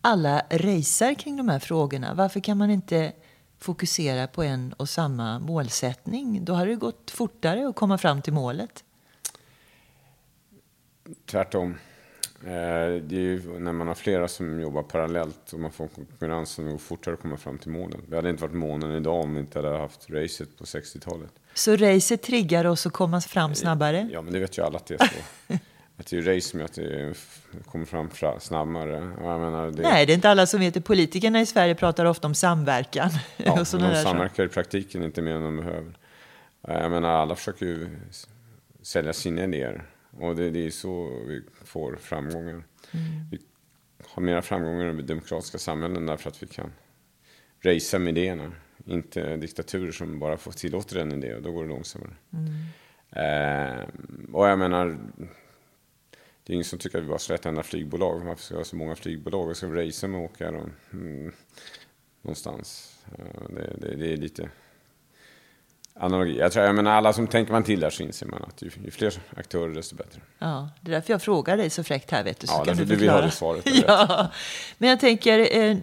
alla 0.00 0.42
racear 0.50 1.14
kring 1.14 1.36
de 1.36 1.48
här 1.48 1.58
frågorna? 1.58 2.14
Varför 2.14 2.40
kan 2.40 2.58
man 2.58 2.70
inte 2.70 3.12
fokusera 3.58 4.26
på 4.26 4.42
en 4.42 4.72
och 4.72 4.88
samma 4.88 5.38
målsättning? 5.38 6.44
Då 6.44 6.52
hade 6.52 6.70
det 6.70 6.76
gått 6.76 7.10
fortare 7.10 7.68
att 7.68 7.76
komma 7.76 7.98
fram 7.98 8.22
till 8.22 8.32
målet. 8.32 8.84
Tvärtom. 11.26 11.74
Eh, 12.46 13.02
det 13.02 13.16
är 13.16 13.20
ju 13.20 13.58
när 13.58 13.72
man 13.72 13.88
har 13.88 13.94
flera 13.94 14.28
som 14.28 14.60
jobbar 14.60 14.82
parallellt 14.82 15.52
och 15.52 15.60
man 15.60 15.72
får 15.72 15.88
konkurrens 15.88 16.50
som 16.50 16.70
går 16.70 16.78
fortare 16.78 17.14
att 17.14 17.20
komma 17.20 17.36
fram 17.36 17.58
till 17.58 17.70
målen. 17.70 18.00
Det 18.06 18.16
hade 18.16 18.30
inte 18.30 18.42
varit 18.42 18.54
månen 18.54 18.92
idag 18.92 19.20
om 19.20 19.34
vi 19.34 19.40
inte 19.40 19.58
hade 19.58 19.78
haft 19.78 20.10
racet 20.10 20.58
på 20.58 20.64
60-talet. 20.64 21.30
Så 21.54 21.76
racet 21.76 22.22
triggar 22.22 22.64
oss 22.64 22.86
att 22.86 22.92
komma 22.92 23.20
fram 23.20 23.54
snabbare? 23.54 24.08
Ja, 24.12 24.22
men 24.22 24.32
det 24.32 24.38
vet 24.38 24.58
ju 24.58 24.62
alla 24.62 24.76
att 24.76 24.86
det 24.86 24.94
är 24.94 24.98
så. 24.98 25.54
att 25.96 26.06
det 26.10 26.18
är 26.18 26.22
race 26.22 26.48
som 26.48 26.60
gör 26.60 26.66
att 26.66 26.74
det 26.74 27.14
kommer 27.66 27.84
fram 27.84 28.40
snabbare. 28.40 29.00
Menar, 29.00 29.70
det... 29.70 29.82
Nej, 29.82 30.06
det 30.06 30.12
är 30.12 30.14
inte 30.14 30.30
alla 30.30 30.46
som 30.46 30.60
vet 30.60 30.74
det. 30.74 30.80
Politikerna 30.80 31.40
i 31.40 31.46
Sverige 31.46 31.74
pratar 31.74 32.04
ofta 32.04 32.26
om 32.26 32.34
samverkan. 32.34 33.10
Ja, 33.36 33.52
och 33.60 33.80
de 33.80 33.94
samverkar 34.02 34.44
i 34.44 34.48
praktiken 34.48 35.02
inte 35.02 35.22
mer 35.22 35.34
än 35.34 35.42
de 35.42 35.56
behöver. 35.56 35.98
Jag 36.60 36.90
menar, 36.90 37.08
alla 37.08 37.34
försöker 37.34 37.66
ju 37.66 37.88
sälja 38.82 39.12
sina 39.12 39.44
idéer. 39.44 39.84
Och 40.18 40.36
det, 40.36 40.50
det 40.50 40.66
är 40.66 40.70
så 40.70 41.08
vi 41.26 41.42
får 41.64 41.96
framgångar. 41.96 42.52
Mm. 42.52 42.64
Vi 43.30 43.38
har 44.06 44.22
mera 44.22 44.42
framgångar 44.42 45.00
i 45.00 45.02
demokratiska 45.02 45.58
samhällen 45.58 46.06
därför 46.06 46.30
att 46.30 46.42
vi 46.42 46.46
kan 46.46 46.72
racea 47.64 48.00
med 48.00 48.18
idéerna. 48.18 48.52
Inte 48.86 49.36
diktaturer 49.36 49.92
som 49.92 50.18
bara 50.18 50.36
får 50.36 50.52
tillåter 50.52 50.96
en 50.96 51.12
idé 51.12 51.34
och 51.34 51.42
då 51.42 51.52
går 51.52 51.62
det 51.62 51.68
långsammare. 51.68 52.14
Mm. 52.32 52.52
Eh, 53.10 53.88
och 54.32 54.48
jag 54.48 54.58
menar, 54.58 54.98
det 56.44 56.52
är 56.52 56.54
ingen 56.54 56.64
som 56.64 56.78
tycker 56.78 56.98
att 56.98 57.04
vi 57.04 57.08
bara 57.08 57.18
ska 57.18 57.34
ett 57.34 57.46
enda 57.46 57.62
flygbolag. 57.62 58.20
Varför 58.24 58.42
ska 58.42 58.54
vi 58.54 58.60
ha 58.60 58.64
så 58.64 58.76
många 58.76 58.96
flygbolag? 58.96 59.48
Vi 59.48 59.54
ska 59.54 59.66
racea 59.66 60.08
med 60.08 60.24
att 60.24 60.30
åka 60.30 60.48
mm, 60.48 61.32
någonstans. 62.22 62.98
Eh, 63.18 63.54
det, 63.54 63.76
det, 63.80 63.96
det 63.96 64.12
är 64.12 64.16
lite 64.16 64.50
analogi. 66.02 66.38
Jag 66.38 66.52
tror, 66.52 66.64
jag 66.64 66.74
menar, 66.74 66.90
alla 66.90 67.12
som 67.12 67.26
tänker 67.26 67.52
man 67.52 67.62
till 67.62 67.80
där 67.80 67.90
så 67.90 68.02
inser 68.02 68.26
man 68.26 68.42
att 68.42 68.62
ju, 68.62 68.70
ju, 68.84 68.90
fler 68.90 69.14
aktörer 69.36 69.74
desto 69.74 69.96
bättre. 69.96 70.20
Ja, 70.38 70.68
det 70.80 70.90
är 70.90 70.94
därför 70.94 71.12
jag 71.12 71.22
frågar 71.22 71.56
dig 71.56 71.70
så 71.70 71.84
fräckt 71.84 72.10
här 72.10 72.24
vet 72.24 72.40
du. 72.40 72.46
Så 72.46 72.52
ja, 72.58 72.64
kan 72.64 72.76
du, 72.76 72.84
du 72.84 72.96
vill 72.96 73.10
ha 73.10 73.20
det 73.20 73.30
svaret. 73.30 73.66
ja, 73.86 74.30
men 74.78 74.88
jag 74.88 75.00
tänker, 75.00 75.58
eh, 75.58 75.76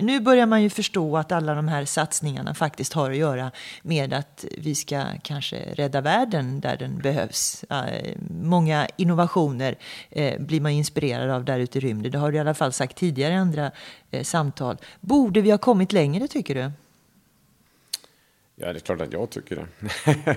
nu 0.00 0.20
börjar 0.20 0.46
man 0.46 0.62
ju 0.62 0.70
förstå 0.70 1.16
att 1.16 1.32
alla 1.32 1.54
de 1.54 1.68
här 1.68 1.84
satsningarna 1.84 2.54
faktiskt 2.54 2.92
har 2.92 3.10
att 3.10 3.16
göra 3.16 3.50
med 3.82 4.12
att 4.12 4.44
vi 4.58 4.74
ska 4.74 5.04
kanske 5.22 5.56
rädda 5.56 6.00
världen 6.00 6.60
där 6.60 6.76
den 6.76 6.98
behövs. 6.98 7.64
Eh, 7.70 8.16
många 8.42 8.88
innovationer 8.96 9.78
eh, 10.10 10.40
blir 10.40 10.60
man 10.60 10.72
inspirerad 10.72 11.30
av 11.30 11.44
där 11.44 11.58
ute 11.58 11.78
i 11.78 11.80
rymden. 11.80 12.12
Det 12.12 12.18
har 12.18 12.32
du 12.32 12.36
i 12.36 12.40
alla 12.40 12.54
fall 12.54 12.72
sagt 12.72 12.96
tidigare 12.96 13.32
i 13.32 13.36
andra 13.36 13.70
eh, 14.10 14.22
samtal. 14.22 14.76
Borde 15.00 15.40
vi 15.40 15.50
ha 15.50 15.58
kommit 15.58 15.92
längre 15.92 16.28
tycker 16.28 16.54
du? 16.54 16.72
Ja, 18.60 18.72
det 18.72 18.78
är 18.78 18.80
klart 18.80 19.00
att 19.00 19.12
jag 19.12 19.30
tycker 19.30 19.56
det. 19.56 20.36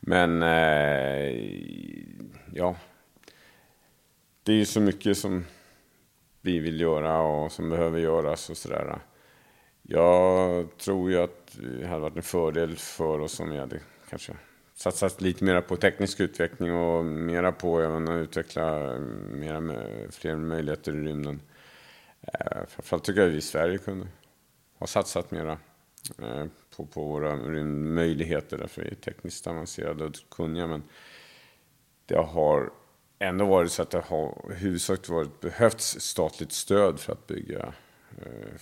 Men, 0.00 0.42
eh, 0.42 1.44
ja. 2.54 2.76
Det 4.42 4.52
är 4.52 4.56
ju 4.56 4.64
så 4.64 4.80
mycket 4.80 5.18
som 5.18 5.44
vi 6.40 6.58
vill 6.58 6.80
göra 6.80 7.20
och 7.20 7.52
som 7.52 7.70
behöver 7.70 7.98
göras 7.98 8.50
och 8.50 8.56
sådär. 8.56 8.98
Jag 9.82 10.68
tror 10.78 11.10
ju 11.10 11.18
att 11.18 11.58
det 11.80 11.86
hade 11.86 12.00
varit 12.00 12.16
en 12.16 12.22
fördel 12.22 12.76
för 12.76 13.20
oss 13.20 13.40
om 13.40 13.50
vi 13.50 13.58
hade 13.58 13.80
kanske 14.10 14.32
satsat 14.74 15.20
lite 15.20 15.44
mer 15.44 15.60
på 15.60 15.76
teknisk 15.76 16.20
utveckling 16.20 16.74
och 16.74 17.04
mera 17.04 17.52
på 17.52 17.80
även 17.80 18.08
att 18.08 18.22
utveckla 18.22 18.98
mera, 19.30 19.60
fler 20.10 20.36
möjligheter 20.36 20.92
i 20.92 21.00
rymden. 21.00 21.40
Eh, 22.22 22.66
framförallt 22.68 23.04
tycker 23.04 23.20
jag 23.20 23.28
att 23.28 23.34
vi 23.34 23.38
i 23.38 23.40
Sverige 23.40 23.78
kunde 23.78 24.06
ha 24.78 24.86
satsat 24.86 25.30
mera 25.30 25.58
på, 26.76 26.86
på 26.86 27.04
våra 27.04 27.36
rymdmöjligheter 27.36 28.58
därför 28.58 28.82
vi 28.82 28.88
är 28.88 28.94
tekniskt 28.94 29.46
avancerade 29.46 30.04
och 30.04 30.14
kunniga. 30.30 30.66
Men 30.66 30.82
det 32.06 32.16
har 32.16 32.70
ändå 33.18 33.46
varit 33.46 33.72
så 33.72 33.82
att 33.82 33.90
det 33.90 34.00
har 34.00 34.52
huvudsakligen 34.54 35.16
varit 35.16 35.40
behövts 35.40 36.00
statligt 36.00 36.52
stöd 36.52 37.00
för 37.00 37.12
att 37.12 37.26
bygga, 37.26 37.72
eh, 38.18 38.56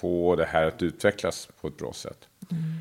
få 0.00 0.36
det 0.36 0.44
här 0.44 0.66
att 0.66 0.82
utvecklas 0.82 1.48
på 1.60 1.68
ett 1.68 1.76
bra 1.76 1.92
sätt. 1.92 2.28
Mm. 2.50 2.72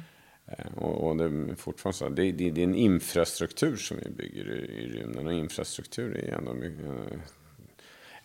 Och, 0.76 1.08
och, 1.08 1.18
det 1.18 1.24
är 1.24 1.56
fortfarande 1.56 1.98
så, 1.98 2.10
det, 2.10 2.32
det, 2.32 2.52
det, 2.52 2.62
är 2.62 2.68
en 2.68 2.76
infrastruktur 2.76 3.76
som 3.76 3.98
vi 3.98 4.10
bygger 4.10 4.52
i, 4.52 4.84
i 4.84 4.88
rymden 4.88 5.28
och 5.28 5.34
infrastruktur 5.34 6.18
är 6.18 6.34
ändå 6.34 6.54
mycket, 6.54 6.86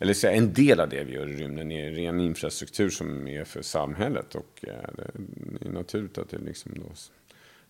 eller 0.01 0.13
så 0.13 0.27
en 0.27 0.53
del 0.53 0.79
av 0.79 0.89
det 0.89 1.03
vi 1.03 1.13
gör 1.13 1.27
i 1.27 1.35
rymden 1.35 1.71
är 1.71 1.91
ren 1.91 2.19
infrastruktur 2.19 2.89
som 2.89 3.27
är 3.27 3.43
för 3.43 3.61
samhället. 3.61 4.35
Och 4.35 4.59
det 4.61 5.67
är 5.67 5.71
naturligt 5.71 6.17
att 6.17 6.29
det 6.29 6.37
är 6.37 6.41
liksom 6.41 6.71
då 6.75 6.85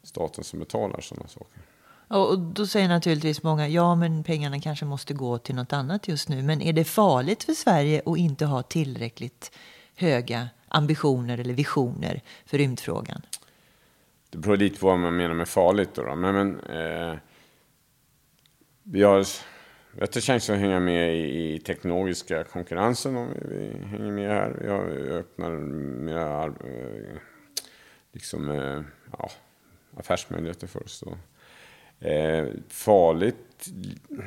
staten 0.03 0.43
som 0.43 0.59
betalar 0.59 1.01
sådana 1.01 1.27
saker. 1.27 1.61
Och 2.07 2.39
då 2.39 2.67
säger 2.67 2.87
naturligtvis 2.87 3.43
många, 3.43 3.67
ja 3.67 3.95
men 3.95 4.23
pengarna 4.23 4.59
kanske 4.59 4.85
måste 4.85 5.13
gå 5.13 5.37
till 5.37 5.55
något 5.55 5.73
annat 5.73 6.07
just 6.07 6.29
nu. 6.29 6.43
Men 6.43 6.61
är 6.61 6.73
det 6.73 6.83
farligt 6.83 7.43
för 7.43 7.53
Sverige 7.53 8.01
att 8.05 8.17
inte 8.17 8.45
ha 8.45 8.63
tillräckligt 8.63 9.51
höga 9.95 10.49
ambitioner 10.67 11.37
eller 11.37 11.53
visioner 11.53 12.21
för 12.45 12.57
rymdfrågan? 12.57 13.21
Det 14.29 14.37
beror 14.37 14.57
lite 14.57 14.79
på 14.79 14.87
vad 14.87 14.99
man 14.99 15.15
menar 15.15 15.35
med 15.35 15.47
farligt 15.47 15.89
då. 15.93 16.03
då. 16.03 16.15
Men, 16.15 16.35
men 16.35 16.59
eh, 16.59 17.17
vi 18.83 19.03
har 19.03 19.25
vi 19.93 19.99
har 20.01 20.21
chans 20.21 20.49
att 20.49 20.57
hänga 20.57 20.79
med 20.79 21.15
i, 21.15 21.59
teknologiska 21.59 22.43
konkurrensen 22.43 23.15
om 23.15 23.29
vi, 23.49 23.73
vi 23.79 23.85
hänger 23.85 24.11
med 24.11 24.29
här. 24.29 24.55
Vi 24.59 25.11
öppnar 25.11 25.51
mera 25.51 26.45
eh, 26.45 27.17
liksom, 28.11 28.49
eh, 28.49 28.81
ja, 29.11 29.31
affärsmöjligheter 29.97 30.67
för 30.67 30.83
oss. 30.83 31.03
Då. 31.05 31.17
Eh, 32.07 32.47
farligt, 32.67 33.69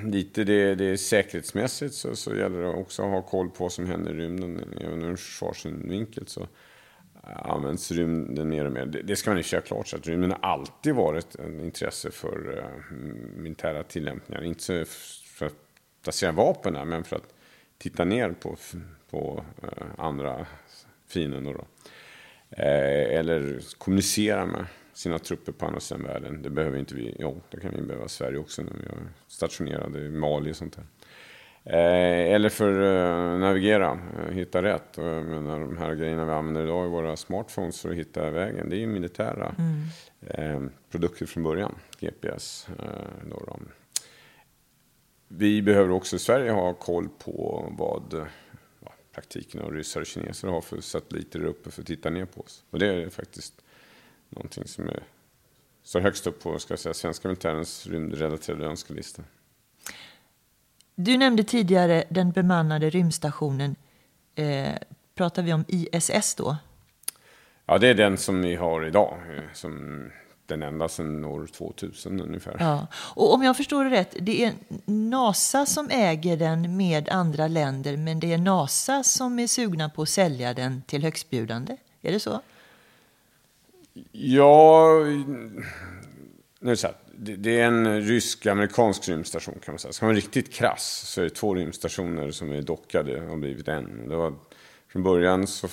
lite 0.04 0.44
det, 0.44 0.74
det 0.74 0.84
är 0.84 0.96
säkerhetsmässigt 0.96 1.94
så, 1.94 2.16
så 2.16 2.36
gäller 2.36 2.62
det 2.62 2.68
också 2.68 3.02
att 3.02 3.10
ha 3.10 3.22
koll 3.22 3.50
på 3.50 3.64
vad 3.64 3.72
som 3.72 3.86
händer 3.86 4.10
i 4.10 4.14
rymden. 4.14 4.74
Även 4.80 5.02
ur 5.02 5.16
försvarssynvinkel 5.16 6.26
så 6.26 6.46
används 7.26 7.92
rymden 7.92 8.48
mer 8.48 8.64
och 8.64 8.72
mer. 8.72 8.86
Det, 8.86 9.02
det 9.02 9.16
ska 9.16 9.30
man 9.30 9.36
ju 9.36 9.42
köra 9.42 9.60
klart 9.60 9.88
så 9.88 9.96
att 9.96 10.06
rymden 10.06 10.30
har 10.30 10.38
alltid 10.50 10.94
varit 10.94 11.34
ett 11.34 11.40
intresse 11.62 12.10
för 12.10 12.58
uh, 12.58 12.96
militära 13.36 13.82
tillämpningar. 13.82 14.42
Inte 14.42 14.84
för 15.34 15.46
att 15.46 15.56
placera 16.02 16.32
vapen 16.32 16.72
där, 16.72 16.84
men 16.84 17.04
för 17.04 17.16
att 17.16 17.34
titta 17.78 18.04
ner 18.04 18.30
på, 18.30 18.56
på 19.10 19.44
uh, 19.62 19.68
andra 19.98 20.46
fiender. 21.08 21.54
Då. 21.54 21.64
Uh, 22.58 23.18
eller 23.18 23.60
kommunicera 23.78 24.46
med 24.46 24.66
sina 24.92 25.18
trupper 25.18 25.52
på 25.52 25.66
andra 25.66 25.80
sidan 25.80 26.02
världen. 26.02 26.42
Det 26.42 26.50
behöver 26.50 26.78
inte 26.78 26.94
vi. 26.94 27.16
Jo, 27.18 27.40
det 27.50 27.60
kan 27.60 27.74
vi 27.74 27.82
behöva 27.82 28.08
Sverige 28.08 28.38
också 28.38 28.62
när 28.62 28.72
vi 28.72 28.84
är 28.84 29.08
stationerade 29.28 30.00
i 30.00 30.10
Mali 30.10 30.52
och 30.52 30.56
sånt 30.56 30.76
där. 30.76 30.84
Eh, 31.66 32.34
eller 32.34 32.48
för 32.48 32.80
att 32.80 33.32
eh, 33.34 33.38
navigera, 33.38 33.98
eh, 34.18 34.34
hitta 34.34 34.62
rätt. 34.62 34.98
Och 34.98 35.04
jag 35.04 35.24
menar, 35.24 35.60
de 35.60 35.76
här 35.76 35.94
grejerna 35.94 36.24
vi 36.24 36.32
använder 36.32 36.62
idag 36.62 36.86
i 36.86 36.90
våra 36.90 37.16
smartphones 37.16 37.80
för 37.80 37.90
att 37.90 37.96
hitta 37.96 38.30
vägen, 38.30 38.70
det 38.70 38.76
är 38.76 38.80
ju 38.80 38.86
militära 38.86 39.54
mm. 39.58 39.82
eh, 40.20 40.70
produkter 40.90 41.26
från 41.26 41.42
början. 41.42 41.74
GPS. 42.00 42.68
Eh, 42.78 43.28
då, 43.30 43.42
då. 43.46 43.58
Vi 45.36 45.62
behöver 45.62 45.90
också 45.90 46.16
i 46.16 46.18
Sverige 46.18 46.50
ha 46.50 46.74
koll 46.74 47.08
på 47.08 47.66
vad 47.78 48.28
ja, 48.80 48.92
praktiken 49.12 49.60
av 49.60 49.72
ryssar 49.72 50.00
och 50.00 50.06
kineser 50.06 50.48
har 50.48 50.60
för 50.60 50.80
satelliter 50.80 51.38
där 51.38 51.46
uppe 51.46 51.70
för 51.70 51.80
att 51.80 51.86
titta 51.86 52.10
ner 52.10 52.24
på 52.24 52.40
oss. 52.40 52.64
Och 52.70 52.78
det 52.78 52.86
är 52.86 53.10
faktiskt 53.10 53.54
någonting 54.28 54.66
som 54.66 54.88
är, 54.88 55.02
står 55.82 56.00
högst 56.00 56.26
upp 56.26 56.42
på 56.42 56.58
ska 56.58 56.72
jag 56.72 56.78
säga, 56.78 56.94
svenska 56.94 57.28
militärens 57.28 57.86
rymdrelaterade 57.86 58.66
önskelista. 58.66 59.22
Du 60.94 61.16
nämnde 61.16 61.44
tidigare 61.44 62.04
den 62.08 62.32
bemannade 62.32 62.90
rymdstationen. 62.90 63.76
Eh, 64.34 64.72
pratar 65.14 65.42
vi 65.42 65.52
om 65.52 65.64
ISS 65.68 66.34
då? 66.34 66.56
Ja, 67.66 67.78
det 67.78 67.88
är 67.88 67.94
den 67.94 68.16
som 68.16 68.42
vi 68.42 68.54
har 68.54 68.86
idag. 68.86 69.18
Eh, 69.36 69.42
som 69.52 70.02
den 70.46 70.62
enda 70.62 70.88
sedan 70.88 71.24
år 71.24 71.46
2000 71.46 72.20
ungefär. 72.20 72.56
Ja. 72.60 72.86
Och 72.94 73.34
om 73.34 73.42
jag 73.42 73.56
förstår 73.56 73.84
det 73.84 73.90
rätt, 73.90 74.16
det 74.20 74.44
är 74.44 74.52
NASA 74.84 75.66
som 75.66 75.90
äger 75.90 76.36
den 76.36 76.76
med 76.76 77.08
andra 77.08 77.48
länder, 77.48 77.96
men 77.96 78.20
det 78.20 78.32
är 78.32 78.38
NASA 78.38 79.02
som 79.02 79.38
är 79.38 79.46
sugna 79.46 79.88
på 79.88 80.02
att 80.02 80.08
sälja 80.08 80.54
den 80.54 80.82
till 80.82 81.02
högstbjudande. 81.02 81.76
Är 82.02 82.12
det 82.12 82.20
så? 82.20 82.40
Ja, 84.12 84.88
nu 86.60 86.70
är 86.70 86.70
det 86.70 86.76
så 86.76 86.86
här, 86.86 86.96
det 87.16 87.60
är 87.60 87.66
en 87.66 88.00
rysk-amerikansk 88.02 89.08
rymdstation 89.08 89.54
kan 89.64 89.72
man 89.72 89.78
säga. 89.78 89.92
Ska 89.92 90.06
man 90.06 90.14
vara 90.14 90.16
riktigt 90.16 90.52
krass 90.52 91.04
så 91.06 91.20
är 91.20 91.24
det 91.24 91.30
två 91.30 91.54
rymdstationer 91.54 92.30
som 92.30 92.52
är 92.52 92.62
dockade 92.62 93.30
och 93.30 93.38
blivit 93.38 93.68
en. 93.68 94.08
Det 94.08 94.16
var, 94.16 94.34
från 94.94 95.02
början, 95.02 95.46
så, 95.46 95.68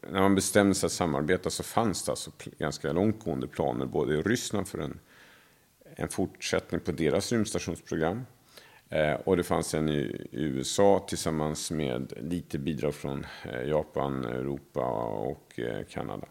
när 0.00 0.20
man 0.20 0.34
bestämde 0.34 0.74
sig 0.74 0.86
att 0.86 0.92
samarbeta 0.92 1.50
så 1.50 1.62
fanns 1.62 2.04
det 2.04 2.12
alltså 2.12 2.30
ganska 2.58 2.92
långtgående 2.92 3.46
planer 3.46 3.86
både 3.86 4.14
i 4.14 4.22
Ryssland 4.22 4.68
för 4.68 4.78
en, 4.78 4.98
en 5.96 6.08
fortsättning 6.08 6.80
på 6.80 6.92
deras 6.92 7.32
rymdstationsprogram. 7.32 8.26
Eh, 8.88 9.12
och 9.12 9.36
det 9.36 9.42
fanns 9.42 9.74
en 9.74 9.88
i 9.88 10.28
USA 10.32 11.04
tillsammans 11.08 11.70
med 11.70 12.12
lite 12.16 12.58
bidrag 12.58 12.94
från 12.94 13.26
eh, 13.52 13.62
Japan, 13.62 14.24
Europa 14.24 14.84
och 15.04 15.60
eh, 15.60 15.84
Kanada. 15.84 16.26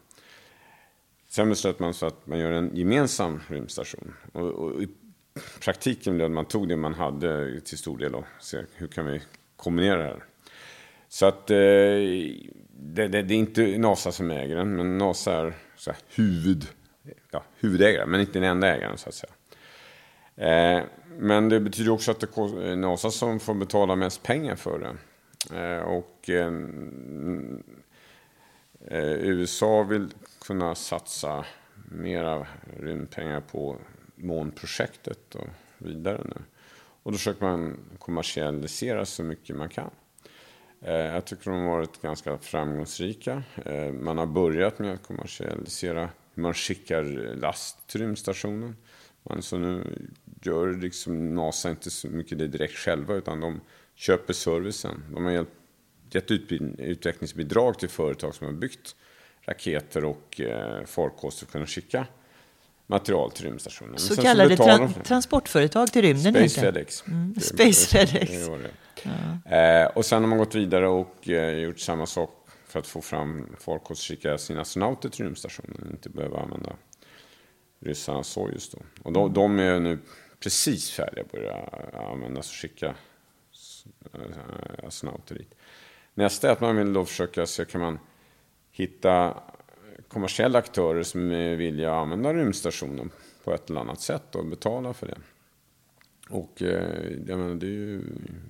Sen 1.28 1.50
beslöt 1.50 1.80
man 1.80 1.94
så 1.94 2.06
att 2.06 2.28
man 2.28 2.40
gör 2.40 2.52
en 2.52 2.76
gemensam 2.76 3.40
rymdstation. 3.48 4.14
Och, 4.34 4.48
och 4.48 4.84
i 4.84 4.88
praktiken 5.64 6.14
blev 6.14 6.20
det 6.20 6.26
att 6.26 6.36
man 6.36 6.46
tog 6.46 6.68
det 6.70 6.78
man 6.78 6.94
hade 6.94 7.62
till 7.62 7.78
stor 7.78 7.98
del 7.98 8.16
och 8.16 8.26
se 8.40 8.66
hur 8.76 8.88
kan 8.88 9.06
vi 9.06 9.22
kombinera 9.56 9.98
det 9.98 10.04
här. 10.04 10.24
Så 11.10 11.26
att 11.26 11.52
eh, 11.52 11.58
det, 11.58 13.08
det, 13.08 13.08
det, 13.08 13.34
är 13.34 13.38
inte 13.38 13.78
NASA 13.78 14.12
som 14.12 14.32
äger 14.32 14.56
den, 14.56 14.76
men 14.76 14.98
NASA 14.98 15.34
är 15.34 15.54
så 15.76 15.92
här, 15.92 16.00
huvud, 16.16 16.68
ja, 17.32 17.44
huvudägare, 17.60 18.06
men 18.06 18.22
inte 18.22 18.34
den 18.34 18.44
enda 18.44 18.76
ägaren 18.76 18.98
så 18.98 19.10
att 19.10 19.16
säga. 19.16 19.34
Eh, 20.36 20.84
men 21.18 21.50
det 21.50 21.60
betyder 21.60 21.92
också 21.92 22.12
att 22.12 22.20
det 22.20 22.38
är 22.38 22.76
NASA 22.76 23.12
som 23.12 23.40
får 23.40 23.54
betala 23.54 23.96
mest 23.96 24.24
pengar 24.24 24.56
för 24.56 24.80
det. 24.80 24.96
Eh, 25.60 25.82
och 25.82 26.30
eh, 26.30 26.54
eh 28.88 29.14
USA 29.14 29.84
vill 29.84 30.14
kunna 30.46 30.76
satsa 30.76 31.46
mera 31.92 32.48
rymdpengar 32.80 33.42
på 33.42 33.78
månprojektet 34.16 35.36
och 35.36 35.48
vidare 35.78 36.22
nu. 36.26 36.42
Och 37.04 37.12
då 37.12 37.18
försöker 37.18 37.46
man 37.46 37.78
kommersialisera 38.00 39.06
så 39.06 39.24
mycket 39.24 39.56
man 39.56 39.70
kan. 39.70 39.90
Eh, 40.82 40.94
jag 40.94 41.26
tycker 41.26 41.52
de 41.52 41.60
har 41.60 41.70
varit 41.70 42.02
ganska 42.02 42.38
framgångsrika. 42.38 43.44
Eh, 43.66 43.92
man 43.92 44.18
har 44.18 44.26
börjat 44.26 44.80
med 44.80 44.94
att 44.94 45.04
kommersialisera 45.04 46.10
hur 46.34 46.44
man 46.44 46.54
skickar 46.54 47.04
last 47.36 47.88
till 47.88 48.02
rymdstationen. 48.02 48.76
Man 49.24 49.42
så 49.42 49.58
nu 49.58 49.98
gör 50.42 50.74
liksom 50.74 51.36
NASA 51.36 51.70
inte 51.70 51.90
så 51.90 52.08
mycket 52.08 52.38
det 52.38 52.48
direkt 52.48 52.76
själva 52.76 53.16
utan 53.16 53.40
de 53.40 53.62
köper 53.96 54.34
servicen. 54.34 55.04
De 55.14 55.26
har 55.26 55.46
gett 56.12 56.32
utvecklingsbidrag 56.32 57.80
till 57.80 57.90
företag 57.90 58.36
som 58.36 58.48
har 58.48 58.54
byggt 58.54 58.96
raketer 59.42 60.06
och 60.06 60.42
eh, 60.42 60.86
farkoster 60.86 61.40
för 61.40 61.46
att 61.46 61.52
kunna 61.52 61.66
skicka 61.66 62.08
material 62.88 63.32
till 63.32 63.46
rymdstationen. 63.46 64.00
Så 64.00 64.22
kallade 64.22 64.58
tra 64.58 64.90
transportföretag 65.04 65.92
till 65.92 66.02
rymden? 66.02 66.34
Space 66.34 66.62
FedEx. 66.62 67.04
Mm. 67.08 67.36
Space 67.40 67.88
FedEx. 67.88 68.32
Ja. 69.04 69.56
Eh, 69.56 69.86
och 69.88 70.06
sen 70.06 70.22
har 70.22 70.30
man 70.30 70.38
gått 70.38 70.56
vidare 70.56 70.88
och 70.88 71.30
eh, 71.30 71.58
gjort 71.58 71.80
samma 71.80 72.06
sak 72.06 72.48
för 72.68 72.80
att 72.80 72.88
få 72.88 73.02
fram 73.02 73.56
folk 73.60 73.82
att 73.90 73.98
skicka 73.98 74.38
sina 74.38 74.62
astronauter 74.62 75.10
till 75.10 75.26
rymdstationen. 75.26 75.88
Inte 75.92 76.10
behöva 76.10 76.40
använda 76.40 76.76
ryssarnas 77.80 78.28
Sojus 78.28 78.70
då. 78.70 78.78
Och 79.04 79.14
de, 79.14 79.34
de 79.34 79.60
är 79.60 79.80
nu 79.80 80.00
precis 80.40 80.92
färdiga 80.92 81.24
att 81.24 81.32
börja 81.32 81.56
användas 82.12 82.50
och 82.50 82.56
skicka 82.56 82.96
astronauter 84.84 85.36
eh, 85.36 85.38
dit. 85.38 85.56
Nästa 86.14 86.48
är 86.48 86.52
att 86.52 86.62
man 86.62 86.76
vill 86.76 86.94
då 86.94 87.06
försöka 87.06 87.46
se, 87.46 87.66
kan 87.66 87.82
man 87.82 88.00
hitta 88.72 89.38
kommersiella 90.08 90.60
aktörer 90.60 91.04
som 91.04 91.30
vill 91.30 91.86
använda 91.86 92.34
rymdstationen 92.34 93.12
på 93.44 93.54
ett 93.54 93.70
eller 93.70 93.82
annat 93.82 94.02
sätt 94.02 94.36
och 94.36 94.46
betala 94.46 94.94
för 94.94 95.08
det. 95.08 95.18
Och 96.30 96.62
eh, 96.62 97.12
jag 97.28 97.40
menar, 97.40 97.56
det 97.56 97.66
är 97.66 97.70
ju 97.70 98.02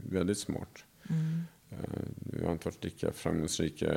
väldigt 0.10 0.38
smart. 0.38 0.86
Mm. 1.10 1.44
Eh, 1.70 2.02
vi 2.16 2.46
har 2.46 2.52
inte 2.52 2.68
varit 2.68 2.84
lika 2.84 3.12
framgångsrika 3.12 3.94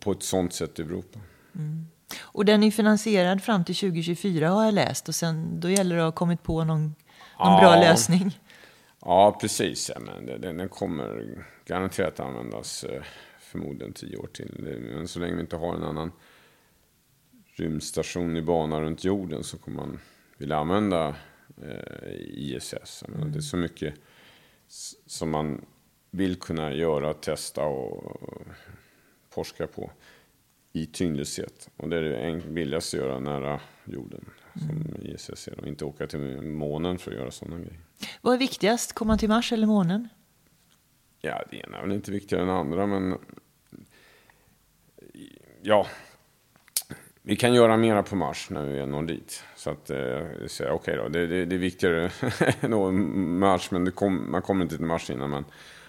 på 0.00 0.12
ett 0.12 0.22
sånt 0.22 0.52
sätt 0.52 0.78
i 0.78 0.82
Europa. 0.82 1.20
Mm. 1.54 1.86
Och 2.20 2.44
den 2.44 2.62
är 2.62 2.70
finansierad 2.70 3.42
fram 3.42 3.64
till 3.64 3.76
2024 3.76 4.48
har 4.48 4.64
jag 4.64 4.74
läst 4.74 5.08
och 5.08 5.14
sen 5.14 5.60
då 5.60 5.70
gäller 5.70 5.96
det 5.96 6.02
att 6.02 6.06
ha 6.06 6.12
kommit 6.12 6.42
på 6.42 6.64
någon, 6.64 6.82
någon 6.82 6.94
ja, 7.38 7.60
bra 7.60 7.80
lösning. 7.80 8.38
Ja, 9.00 9.38
precis. 9.40 9.90
Ja, 9.94 10.00
men 10.00 10.40
den, 10.40 10.56
den 10.56 10.68
kommer 10.68 11.44
garanterat 11.64 12.20
användas 12.20 12.84
eh, 12.84 13.02
förmodligen 13.40 13.92
tio 13.92 14.16
år 14.16 14.28
till. 14.32 14.54
Men 14.94 15.08
så 15.08 15.20
länge 15.20 15.34
vi 15.34 15.40
inte 15.40 15.56
har 15.56 15.74
en 15.74 15.82
annan 15.82 16.12
rymdstation 17.56 18.36
i 18.36 18.42
bana 18.42 18.80
runt 18.80 19.04
jorden 19.04 19.44
så 19.44 19.58
kommer 19.58 19.76
man 19.76 19.98
vilja 20.38 20.56
använda 20.56 21.08
eh, 21.08 21.14
ISS. 22.18 23.04
Mm. 23.08 23.32
Det 23.32 23.38
är 23.38 23.40
så 23.40 23.56
mycket 23.56 23.94
som 25.06 25.30
man 25.30 25.64
vill 26.10 26.36
kunna 26.36 26.74
göra, 26.74 27.14
testa 27.14 27.64
och 27.64 28.20
forska 29.30 29.66
på 29.66 29.90
i 30.72 30.86
tyngdlöshet. 30.86 31.70
Och 31.76 31.88
det 31.88 31.96
är 31.96 32.02
det 32.02 32.40
billigaste 32.48 32.96
att 32.96 33.02
göra 33.02 33.20
nära 33.20 33.60
jorden, 33.84 34.24
som 34.54 34.70
mm. 34.70 34.96
ISS 35.02 35.48
är. 35.48 35.60
Och 35.60 35.66
inte 35.66 35.84
åka 35.84 36.06
till 36.06 36.42
månen 36.42 36.98
för 36.98 37.10
att 37.10 37.16
göra 37.16 37.30
sådana 37.30 37.56
grejer. 37.56 37.80
Vad 38.20 38.34
är 38.34 38.38
viktigast, 38.38 38.92
komma 38.92 39.18
till 39.18 39.28
Mars 39.28 39.52
eller 39.52 39.66
månen? 39.66 40.08
Ja, 41.20 41.44
det 41.50 41.56
ena 41.56 41.78
är 41.78 41.82
väl 41.82 41.92
inte 41.92 42.10
viktigare 42.10 42.42
än 42.42 42.48
det 42.48 42.54
andra, 42.54 42.86
men... 42.86 43.18
Ja, 45.62 45.86
vi 47.22 47.36
kan 47.36 47.54
göra 47.54 47.76
mera 47.76 48.02
på 48.02 48.16
Mars 48.16 48.50
när 48.50 48.66
vi 48.66 48.86
når 48.86 49.02
dit. 49.02 49.44
Så 49.56 49.70
att 49.70 49.90
eh, 49.90 49.96
okej 49.96 50.70
okay 50.70 50.96
då, 50.96 51.08
det, 51.08 51.26
det, 51.26 51.44
det 51.44 51.56
är 51.56 51.58
viktigare 51.58 52.10
än 52.60 52.70
nå 52.70 52.90
Mars, 52.90 53.70
men 53.70 53.92
kom, 53.92 54.30
man 54.30 54.42
kommer 54.42 54.62
inte 54.62 54.76
till 54.76 54.86
Mars 54.86 55.10
innan 55.10 55.30
man 55.30 55.44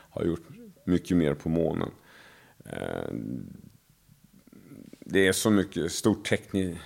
har 0.10 0.24
gjort 0.26 0.48
mycket 0.86 1.18
mer 1.18 1.34
på 1.34 1.50
månen. 1.50 1.92
Eh, 2.66 3.14
det 5.00 5.28
är 5.28 5.32
så 5.32 5.50
mycket, 5.50 5.92
stort 5.92 6.26
tekniskt 6.26 6.80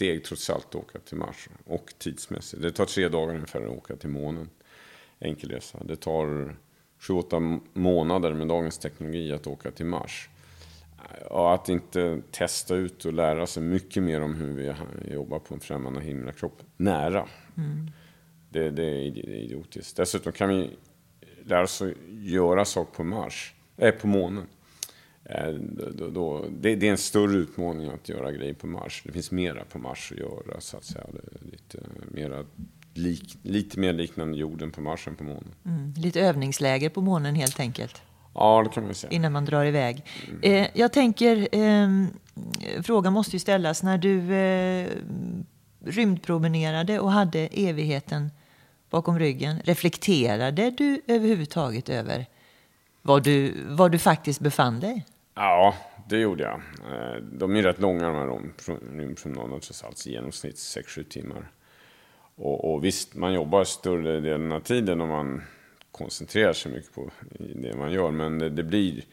steg 0.00 0.24
trots 0.24 0.50
allt 0.50 0.66
att 0.66 0.74
åka 0.74 0.98
till 0.98 1.16
Mars. 1.16 1.48
Och 1.64 1.94
tidsmässigt. 1.98 2.62
Det 2.62 2.70
tar 2.70 2.84
tre 2.84 3.08
dagar 3.08 3.34
ungefär 3.34 3.62
att 3.62 3.78
åka 3.78 3.96
till 3.96 4.10
månen. 4.10 4.50
Enkel 5.18 5.50
resa. 5.50 5.78
Det 5.84 5.96
tar 5.96 6.56
28 7.00 7.40
månader 7.72 8.34
med 8.34 8.48
dagens 8.48 8.78
teknologi 8.78 9.32
att 9.32 9.46
åka 9.46 9.70
till 9.70 9.86
Mars. 9.86 10.28
Och 11.30 11.54
att 11.54 11.68
inte 11.68 12.22
testa 12.30 12.74
ut 12.74 13.04
och 13.04 13.12
lära 13.12 13.46
sig 13.46 13.62
mycket 13.62 14.02
mer 14.02 14.20
om 14.20 14.34
hur 14.34 14.52
vi 14.52 14.74
jobbar 15.12 15.38
på 15.38 15.54
en 15.54 15.60
främmande 15.60 16.00
himlakropp 16.00 16.62
nära. 16.76 17.26
Mm. 17.56 17.90
Det, 18.50 18.70
det, 18.70 18.84
är 18.84 19.28
idiotiskt. 19.28 19.96
Dessutom 19.96 20.32
kan 20.32 20.48
vi 20.48 20.70
lära 21.44 21.62
oss 21.62 21.82
att 21.82 21.92
göra 22.08 22.64
saker 22.64 22.94
på 22.94 23.04
Mars, 23.04 23.54
äh, 23.76 23.94
på 23.94 24.06
månen. 24.06 24.46
Eh, 25.24 25.52
då, 25.92 26.10
då, 26.10 26.46
det, 26.60 26.76
det, 26.76 26.86
är 26.86 26.90
en 26.90 26.98
större 26.98 27.36
utmaning 27.36 27.88
att 27.88 28.08
göra 28.08 28.32
grejer 28.32 28.54
på 28.54 28.66
Mars. 28.66 29.02
Det 29.06 29.12
finns 29.12 29.30
mera 29.30 29.64
på 29.64 29.78
Mars 29.78 30.12
att 30.12 30.18
göra 30.18 30.60
så 30.60 30.76
att 30.76 30.84
säga. 30.84 31.06
lite, 31.40 31.78
mera 32.10 32.44
lik, 32.94 33.38
lite 33.42 33.80
mer 33.80 33.92
liknande 33.92 34.38
jorden 34.38 34.70
på 34.70 34.80
Mars 34.80 35.08
än 35.08 35.16
på 35.16 35.24
månen. 35.24 35.54
Mm, 35.64 35.92
lite 35.96 36.20
övningsläger 36.20 36.90
på 36.90 37.00
månen 37.00 37.34
helt 37.34 37.60
enkelt. 37.60 38.02
Ja, 38.34 38.62
det 38.64 38.74
kan 38.74 38.84
man 38.84 38.94
säga. 38.94 39.12
Innan 39.12 39.32
man 39.32 39.44
drar 39.44 39.64
iväg. 39.64 40.04
Eh, 40.42 40.68
jag 40.74 40.92
tänker, 40.92 41.48
eh, 41.52 41.88
frågan 42.82 43.12
måste 43.12 43.36
ju 43.36 43.40
ställas. 43.40 43.82
När 43.82 43.98
du 43.98 44.34
eh, 44.34 44.88
rymdpromenerade 45.84 47.00
och 47.00 47.12
hade 47.12 47.48
evigheten 47.52 48.30
bakom 48.90 49.18
ryggen, 49.18 49.60
reflekterade 49.64 50.70
du 50.70 51.02
överhuvudtaget 51.06 51.88
över 51.88 52.26
var 53.02 53.20
du, 53.20 53.64
var 53.68 53.88
du 53.88 53.98
faktiskt 53.98 54.40
befann 54.40 54.80
dig? 54.80 55.06
Ja, 55.34 55.74
det 56.08 56.18
gjorde 56.18 56.42
jag. 56.42 56.60
Eh, 56.92 57.22
de 57.22 57.56
är 57.56 57.62
rätt 57.62 57.80
långa 57.80 58.06
de 58.06 58.14
här 58.14 58.40
rymdpromenaderna 58.96 59.60
trots 59.60 59.84
allt, 59.84 60.06
i 60.06 60.12
genomsnitt 60.12 60.56
6-7 60.56 61.02
timmar. 61.04 61.50
Och, 62.36 62.72
och, 62.72 62.84
visst, 62.84 63.14
man 63.14 63.32
jobbar 63.32 63.64
större 63.64 64.20
delen 64.20 64.52
av 64.52 64.60
tiden 64.60 65.00
om 65.00 65.08
man 65.08 65.42
koncentrerar 65.92 66.52
sig 66.52 66.72
mycket 66.72 66.94
på 66.94 67.10
det 67.38 67.76
man 67.76 67.92
gör. 67.92 68.10
Men 68.10 68.38
det, 68.38 68.50
det 68.50 68.62
blir 68.62 69.04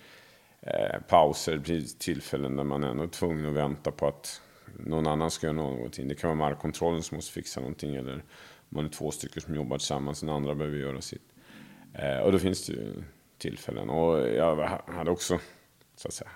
eh, 0.61 1.01
pauser, 1.07 1.51
det 1.51 1.59
blir 1.59 1.81
tillfällen 1.99 2.55
där 2.55 2.63
man 2.63 2.83
ändå 2.83 3.03
är 3.03 3.07
tvungen 3.07 3.45
att 3.45 3.53
vänta 3.53 3.91
på 3.91 4.07
att 4.07 4.41
någon 4.79 5.07
annan 5.07 5.31
ska 5.31 5.47
göra 5.47 5.55
någonting. 5.55 6.07
Det 6.07 6.15
kan 6.15 6.27
vara 6.27 6.49
markkontrollen 6.49 7.03
som 7.03 7.15
måste 7.15 7.33
fixa 7.33 7.59
någonting 7.59 7.95
eller 7.95 8.13
om 8.13 8.21
man 8.69 8.85
är 8.85 8.89
två 8.89 9.11
stycken 9.11 9.41
som 9.41 9.55
jobbar 9.55 9.77
tillsammans, 9.77 10.19
den 10.19 10.29
andra 10.29 10.55
behöver 10.55 10.77
göra 10.77 11.01
sitt. 11.01 11.21
Eh, 11.93 12.19
och 12.19 12.31
då 12.31 12.39
finns 12.39 12.65
det 12.65 12.73
ju 12.73 13.03
tillfällen. 13.37 13.89
Och 13.89 14.29
jag 14.29 14.81
hade 14.87 15.11
också, 15.11 15.39
så 15.95 16.07
att 16.07 16.13
säga, 16.13 16.29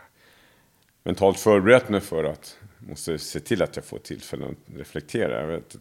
mentalt 1.04 1.40
förberett 1.40 1.90
mig 1.90 2.02
för 2.02 2.24
att 2.24 2.58
måste 2.80 3.18
se 3.18 3.40
till 3.40 3.62
att 3.62 3.76
jag 3.76 3.86
får 3.86 3.98
tillfälle 3.98 4.46
att 4.46 4.78
reflektera. 4.78 5.42
Jag 5.42 5.48
vet, 5.48 5.76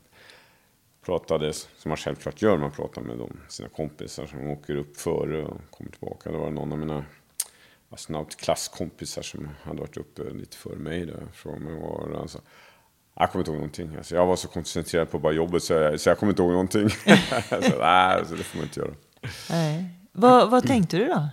pratade, 1.10 1.52
som 1.52 1.88
man 1.88 1.96
självklart 1.96 2.42
gör, 2.42 2.56
man 2.56 2.70
pratar 2.70 3.02
med 3.02 3.18
dem, 3.18 3.40
sina 3.48 3.68
kompisar 3.68 4.26
som 4.26 4.50
åker 4.50 4.76
upp 4.76 4.96
före 4.96 5.44
och 5.44 5.60
kommer 5.70 5.90
tillbaka. 5.90 6.30
Det 6.30 6.38
var 6.38 6.50
någon 6.50 6.72
av 6.72 6.78
mina 6.78 7.04
astronautklasskompisar 7.90 9.22
som 9.22 9.48
hade 9.62 9.80
varit 9.80 9.96
uppe 9.96 10.22
lite 10.30 10.56
före 10.56 10.76
mig. 10.76 11.06
Där, 11.06 11.26
frågade 11.32 11.64
mig 11.64 11.80
vad 11.80 12.16
alltså, 12.16 12.40
jag 13.14 13.30
kommer 13.30 13.40
inte 13.40 13.50
ihåg 13.50 13.58
någonting. 13.58 13.96
Alltså, 13.96 14.14
jag 14.14 14.26
var 14.26 14.36
så 14.36 14.48
koncentrerad 14.48 15.10
på 15.10 15.18
bara 15.18 15.32
jobbet 15.32 15.62
så 15.62 15.72
jag, 15.72 16.00
så 16.00 16.08
jag 16.08 16.18
kommer 16.18 16.32
inte 16.32 16.42
ihåg 16.42 16.52
någonting. 16.52 16.90
så, 17.48 17.78
nej, 17.78 18.16
alltså, 18.16 18.34
det 18.34 18.42
får 18.42 18.58
man 18.58 18.66
inte 18.66 18.80
göra. 18.80 18.94
Nej. 19.50 19.84
Vad, 20.12 20.50
vad 20.50 20.66
tänkte 20.66 20.96
du 20.96 21.06
då? 21.06 21.28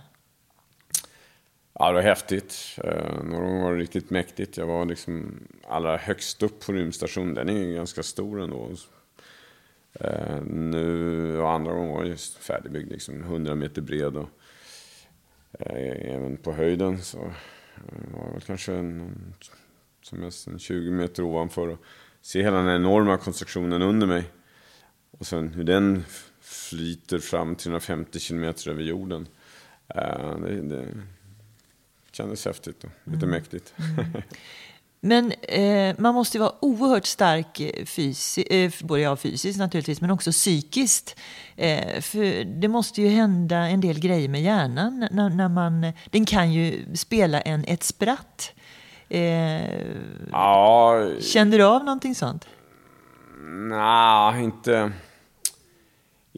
Ja, 1.72 1.88
det 1.88 1.94
var 1.94 2.02
häftigt. 2.02 2.78
Eh, 2.84 3.24
några 3.24 3.46
gånger 3.46 3.62
var 3.62 3.72
det 3.72 3.80
riktigt 3.80 4.10
mäktigt. 4.10 4.56
Jag 4.56 4.66
var 4.66 4.84
liksom 4.84 5.40
allra 5.68 5.96
högst 5.96 6.42
upp 6.42 6.66
på 6.66 6.72
rymdstationen. 6.72 7.34
Den 7.34 7.48
är 7.48 7.52
ju 7.52 7.74
ganska 7.74 8.02
stor 8.02 8.40
ändå. 8.40 8.70
Eh, 10.00 10.42
nu 10.42 11.40
och 11.40 11.50
andra 11.50 11.72
gånger 11.72 11.92
var 11.94 12.00
jag 12.00 12.08
just 12.08 12.34
färdigbyggd, 12.34 12.92
liksom 12.92 13.22
100 13.22 13.54
meter 13.54 13.82
bred. 13.82 14.16
Och, 14.16 14.28
eh, 15.52 16.14
även 16.14 16.36
på 16.36 16.52
höjden 16.52 17.02
så 17.02 17.18
var 18.12 18.24
jag 18.24 18.32
väl 18.32 18.40
kanske 18.40 18.74
en, 18.74 19.14
som 20.02 20.18
mest 20.18 20.46
en 20.46 20.58
20 20.58 20.90
meter 20.90 21.22
ovanför. 21.22 21.68
Och 21.68 21.78
se 22.20 22.42
hela 22.42 22.56
den 22.56 22.76
enorma 22.76 23.16
konstruktionen 23.16 23.82
under 23.82 24.06
mig. 24.06 24.24
Och 25.10 25.26
sen 25.26 25.48
hur 25.48 25.64
den 25.64 26.04
flyter 26.40 27.18
fram 27.18 27.56
350 27.56 28.18
kilometer 28.18 28.70
över 28.70 28.82
jorden. 28.82 29.28
Uh, 29.96 30.40
det, 30.40 30.62
det 30.62 30.88
kändes 32.12 32.44
häftigt 32.44 32.84
och 32.84 32.90
lite 33.04 33.26
mm. 33.26 33.30
mäktigt. 33.30 33.74
Mm. 33.78 34.22
Men 35.00 35.32
eh, 35.32 35.96
man 35.98 36.14
måste 36.14 36.38
vara 36.38 36.52
oerhört 36.60 37.06
stark 37.06 37.60
eh, 37.60 37.84
fysi 37.84 38.46
eh, 38.50 38.72
både 38.82 39.00
ja, 39.00 39.16
fysiskt 39.16 39.58
naturligtvis, 39.58 40.00
men 40.00 40.10
också 40.10 40.30
psykiskt. 40.30 41.20
Eh, 41.56 42.00
för 42.00 42.44
det 42.44 42.68
måste 42.68 43.02
ju 43.02 43.08
hända 43.08 43.56
en 43.56 43.80
del 43.80 44.00
grejer 44.00 44.28
med 44.28 44.42
hjärnan. 44.42 45.08
När, 45.10 45.30
när 45.30 45.48
man, 45.48 45.92
den 46.10 46.26
kan 46.26 46.52
ju 46.52 46.96
spela 46.96 47.40
en, 47.40 47.64
ett 47.64 47.82
spratt. 47.82 48.52
Eh, 49.08 49.62
ja, 50.30 51.10
kände 51.20 51.56
du 51.56 51.64
av 51.64 51.84
någonting 51.84 52.14
sånt? 52.14 52.46
Nej, 53.70 54.44
inte 54.44 54.92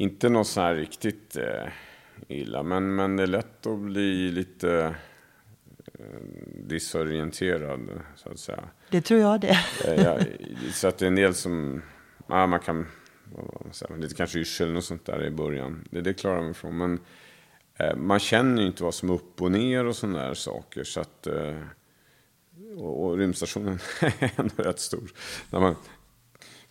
inte 0.00 0.28
något 0.28 0.46
så 0.46 0.60
här 0.60 0.74
riktigt 0.74 1.36
eh, 1.36 1.68
illa, 2.28 2.62
men, 2.62 2.94
men 2.94 3.16
det 3.16 3.22
är 3.22 3.26
lätt 3.26 3.66
att 3.66 3.78
bli 3.78 4.32
lite 4.32 4.94
disorienterad, 6.54 8.00
så 8.16 8.28
att 8.28 8.38
säga. 8.38 8.64
Det 8.90 9.00
tror 9.00 9.20
jag 9.20 9.40
det. 9.40 9.58
eh, 9.84 10.02
ja, 10.04 10.18
så 10.72 10.88
att 10.88 10.98
det 10.98 11.04
är 11.04 11.08
en 11.08 11.14
del 11.14 11.34
som, 11.34 11.82
ja, 12.26 12.46
man 12.46 12.60
kan, 12.60 12.86
säga, 13.70 13.96
lite 13.96 14.14
kanske 14.14 14.38
yrsel 14.38 14.76
och 14.76 14.84
sånt 14.84 15.06
där 15.06 15.24
i 15.24 15.30
början. 15.30 15.84
Det, 15.90 16.00
det 16.00 16.14
klarar 16.14 16.40
man 16.40 16.50
ifrån. 16.50 16.78
Men 16.78 17.00
eh, 17.78 17.96
man 17.96 18.18
känner 18.18 18.62
ju 18.62 18.66
inte 18.68 18.82
vad 18.82 18.94
som 18.94 19.10
är 19.10 19.14
upp 19.14 19.42
och 19.42 19.52
ner 19.52 19.84
och 19.84 19.96
sådana 19.96 20.26
där 20.26 20.34
saker. 20.34 20.84
Så 20.84 21.00
att, 21.00 21.26
eh, 21.26 21.56
och, 22.76 23.04
och 23.04 23.18
rymdstationen 23.18 23.78
är 24.00 24.30
ändå 24.36 24.62
rätt 24.62 24.80
stor. 24.80 25.10
När 25.50 25.60
man 25.60 25.74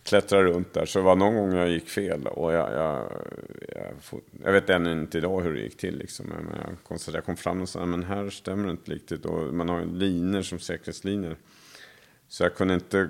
klättra 0.03 0.43
runt 0.43 0.73
där. 0.73 0.85
Så 0.85 0.99
det 0.99 1.05
var 1.05 1.15
någon 1.15 1.35
gång 1.35 1.53
jag 1.53 1.69
gick 1.69 1.89
fel. 1.89 2.27
Och 2.27 2.53
jag, 2.53 2.73
jag, 2.73 3.11
jag, 3.75 4.21
jag 4.43 4.51
vet 4.51 4.69
ännu 4.69 4.91
inte 4.91 5.17
idag 5.17 5.41
hur 5.41 5.53
det 5.53 5.61
gick 5.61 5.77
till. 5.77 5.97
Liksom. 5.97 6.25
Men 6.25 6.55
jag, 6.55 6.77
konstaterade, 6.83 7.17
jag 7.17 7.25
kom 7.25 7.37
fram 7.37 7.61
och 7.61 7.69
sa, 7.69 7.85
men 7.85 8.03
här 8.03 8.29
stämmer 8.29 8.65
det 8.65 8.71
inte 8.71 8.91
riktigt. 8.91 9.25
Och 9.25 9.53
man 9.53 9.69
har 9.69 9.79
ju 9.79 9.85
linjer 9.85 10.41
som 10.41 10.59
säkerhetslinjer. 10.59 11.37
Så 12.27 12.43
jag 12.43 12.55
kunde 12.55 12.73
inte 12.73 13.09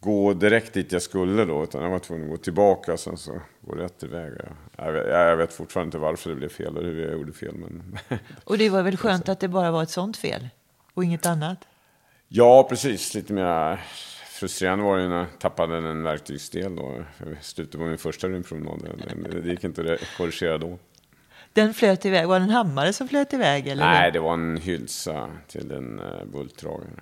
gå 0.00 0.34
direkt 0.34 0.72
dit 0.72 0.92
jag 0.92 1.02
skulle 1.02 1.44
då. 1.44 1.62
Utan 1.62 1.82
jag 1.82 1.90
var 1.90 1.98
tvungen 1.98 2.24
att 2.24 2.30
gå 2.30 2.36
tillbaka 2.36 2.92
och 2.92 3.00
sen 3.00 3.16
så 3.16 3.40
gå 3.60 3.74
rätt 3.74 3.98
tillväg. 3.98 4.32
Jag, 4.76 4.96
jag, 4.96 5.06
jag 5.06 5.36
vet 5.36 5.52
fortfarande 5.52 5.88
inte 5.88 5.98
varför 5.98 6.30
det 6.30 6.36
blev 6.36 6.48
fel 6.48 6.76
och 6.76 6.84
hur 6.84 7.02
jag 7.02 7.12
gjorde 7.12 7.32
fel. 7.32 7.54
Men 7.54 7.98
och 8.44 8.58
det 8.58 8.70
var 8.70 8.82
väl 8.82 8.96
skönt 8.96 9.28
att 9.28 9.40
det 9.40 9.48
bara 9.48 9.70
var 9.70 9.82
ett 9.82 9.90
sånt 9.90 10.16
fel? 10.16 10.48
Och 10.94 11.04
inget 11.04 11.26
annat? 11.26 11.58
Ja, 12.28 12.66
precis. 12.68 13.14
Lite 13.14 13.32
mer 13.32 13.80
frustrerande 14.42 14.84
var 14.84 14.98
det 14.98 15.08
när 15.08 15.18
jag 15.18 15.26
tappade 15.38 15.76
en 15.76 16.02
verktygsdel 16.02 16.76
då. 16.76 17.04
I 17.20 17.44
slutet 17.44 17.80
på 17.80 17.86
min 17.86 17.98
första 17.98 18.28
rymdpromenad. 18.28 19.02
Det 19.30 19.48
gick 19.48 19.64
inte 19.64 19.94
att 19.94 20.16
korrigera 20.16 20.58
då. 20.58 20.78
Den 21.52 21.74
flöt 21.74 22.04
iväg. 22.04 22.28
Var 22.28 22.38
det 22.38 22.44
en 22.44 22.50
hammare 22.50 22.92
som 22.92 23.08
flöt 23.08 23.32
iväg? 23.32 23.68
Eller? 23.68 23.84
Nej, 23.84 24.12
det 24.12 24.20
var 24.20 24.32
en 24.34 24.56
hylsa 24.56 25.30
till 25.48 25.72
en 25.72 26.00
uh, 26.00 26.24
bultdragare. 26.32 27.00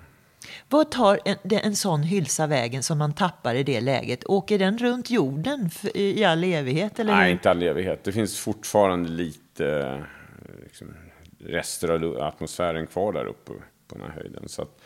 Vad 0.69 0.91
tar 0.91 1.19
en, 1.25 1.37
en 1.43 1.75
sån 1.75 2.03
hylsa 2.03 2.47
vägen 2.47 2.83
som 2.83 2.97
man 2.97 3.13
tappar 3.13 3.55
i 3.55 3.63
det 3.63 3.81
läget? 3.81 4.25
Åker 4.25 4.59
den 4.59 4.77
runt 4.77 5.09
jorden 5.09 5.69
i 5.93 6.23
all 6.23 6.43
evighet? 6.43 6.99
Eller 6.99 7.13
Nej, 7.13 7.31
inte 7.31 7.49
all 7.49 7.63
evighet. 7.63 8.03
Det 8.03 8.11
finns 8.11 8.39
fortfarande 8.39 9.09
lite 9.09 10.03
liksom, 10.63 10.87
rester 11.39 11.89
av 11.89 12.21
atmosfären 12.21 12.87
kvar 12.87 13.13
där 13.13 13.25
uppe 13.25 13.51
på 13.87 13.95
den 13.95 14.01
här 14.01 14.11
höjden. 14.11 14.49
Så 14.49 14.61
att 14.61 14.80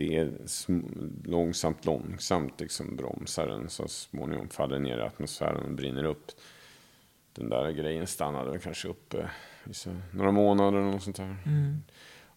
det 0.00 0.16
är 0.16 0.32
långsamt, 1.24 1.84
långsamt 1.84 2.60
liksom 2.60 2.96
bromsar 2.96 3.46
den 3.46 3.70
så 3.70 3.88
småningom 3.88 4.48
faller 4.48 4.78
ner 4.78 4.98
i 4.98 5.02
atmosfären 5.02 5.62
och 5.62 5.70
brinner 5.70 6.04
upp. 6.04 6.30
Den 7.32 7.48
där 7.48 7.70
grejen 7.70 8.06
stannade 8.06 8.58
kanske 8.58 8.88
uppe 8.88 9.30
några 10.10 10.32
månader 10.32 10.78
eller 10.78 10.90
något 10.90 11.02
sånt 11.02 11.16
där. 11.16 11.36
Mm. 11.46 11.82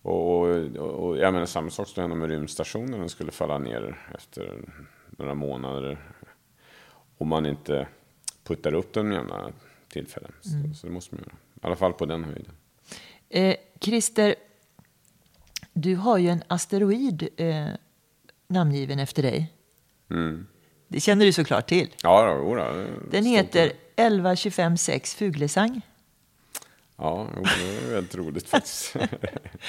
Och, 0.01 0.41
och, 0.41 0.49
och, 0.77 1.17
jag 1.17 1.33
menar 1.33 1.45
samma 1.45 1.69
sak 1.69 1.87
skulle 1.87 2.03
hända 2.03 2.15
med 2.15 2.29
rymdstationen. 2.29 2.99
Den 2.99 3.09
skulle 3.09 3.31
falla 3.31 3.57
ner 3.57 4.07
efter 4.15 4.61
några 5.09 5.33
månader. 5.33 5.97
Om 7.17 7.27
man 7.27 7.45
inte 7.45 7.87
puttar 8.43 8.73
upp 8.73 8.93
den 8.93 9.07
med 9.07 9.15
jämna 9.15 9.51
tillfällen. 9.87 10.31
Mm. 10.45 10.73
Så, 10.73 10.79
så, 10.79 10.87
det 10.87 10.93
måste 10.93 11.15
man 11.15 11.23
göra. 11.23 11.35
I 11.55 11.59
alla 11.61 11.75
fall 11.75 11.93
på 11.93 12.05
den 12.05 12.23
höjden. 12.23 12.53
Eh, 13.29 13.55
Christer, 13.79 14.35
du 15.73 15.95
har 15.95 16.17
ju 16.17 16.29
en 16.29 16.43
asteroid 16.47 17.27
eh, 17.37 17.67
namngiven 18.47 18.99
efter 18.99 19.23
dig. 19.23 19.53
Mm. 20.11 20.47
Det 20.87 20.99
känner 20.99 21.25
du 21.25 21.33
såklart 21.33 21.67
till. 21.67 21.95
Ja, 22.03 22.25
då, 22.25 22.55
då, 22.55 22.85
Den 23.11 23.25
heter 23.25 23.71
11256 23.95 25.15
Fuglesang. 25.15 25.81
Ja, 26.97 27.27
det 27.35 27.67
är 27.67 27.93
väldigt 27.93 28.15
roligt 28.15 28.49
faktiskt. 28.49 28.95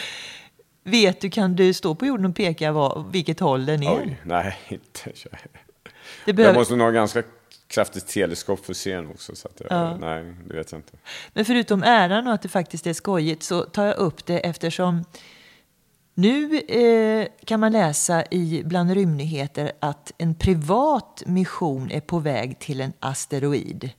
Vet 0.84 1.20
du, 1.20 1.30
kan 1.30 1.56
du 1.56 1.72
stå 1.72 1.94
på 1.94 2.06
jorden 2.06 2.26
och 2.26 2.36
peka 2.36 2.72
var, 2.72 3.04
vilket 3.10 3.40
håll 3.40 3.66
den 3.66 3.82
är? 3.82 3.98
Oj, 3.98 4.20
nej, 4.24 4.58
inte. 4.68 5.12
Det 6.24 6.32
behöver... 6.32 6.54
Jag 6.54 6.60
måste 6.60 6.76
nog 6.76 6.86
ha 6.86 6.90
ganska 6.90 7.22
kraftigt 7.66 8.06
teleskop 8.06 8.64
för 8.64 8.72
att 8.72 8.76
se 8.76 8.94
den 8.94 9.10
också. 9.10 9.36
Så 9.36 9.48
jag, 9.58 9.66
ja. 9.70 9.96
Nej, 9.96 10.34
det 10.46 10.56
vet 10.56 10.72
jag 10.72 10.78
inte. 10.78 10.92
Men 11.32 11.44
förutom 11.44 11.82
äran 11.82 12.26
och 12.26 12.34
att 12.34 12.42
det 12.42 12.48
faktiskt 12.48 12.86
är 12.86 12.92
skojigt 12.92 13.42
så 13.42 13.62
tar 13.62 13.86
jag 13.86 13.96
upp 13.96 14.26
det 14.26 14.38
eftersom 14.38 15.04
nu 16.14 16.58
eh, 16.58 17.28
kan 17.44 17.60
man 17.60 17.72
läsa 17.72 18.24
i 18.30 18.62
Bland 18.64 18.90
rymdnyheter 18.90 19.72
att 19.80 20.12
en 20.18 20.34
privat 20.34 21.22
mission 21.26 21.90
är 21.90 22.00
på 22.00 22.18
väg 22.18 22.58
till 22.58 22.80
en 22.80 22.92
asteroid. 23.00 23.90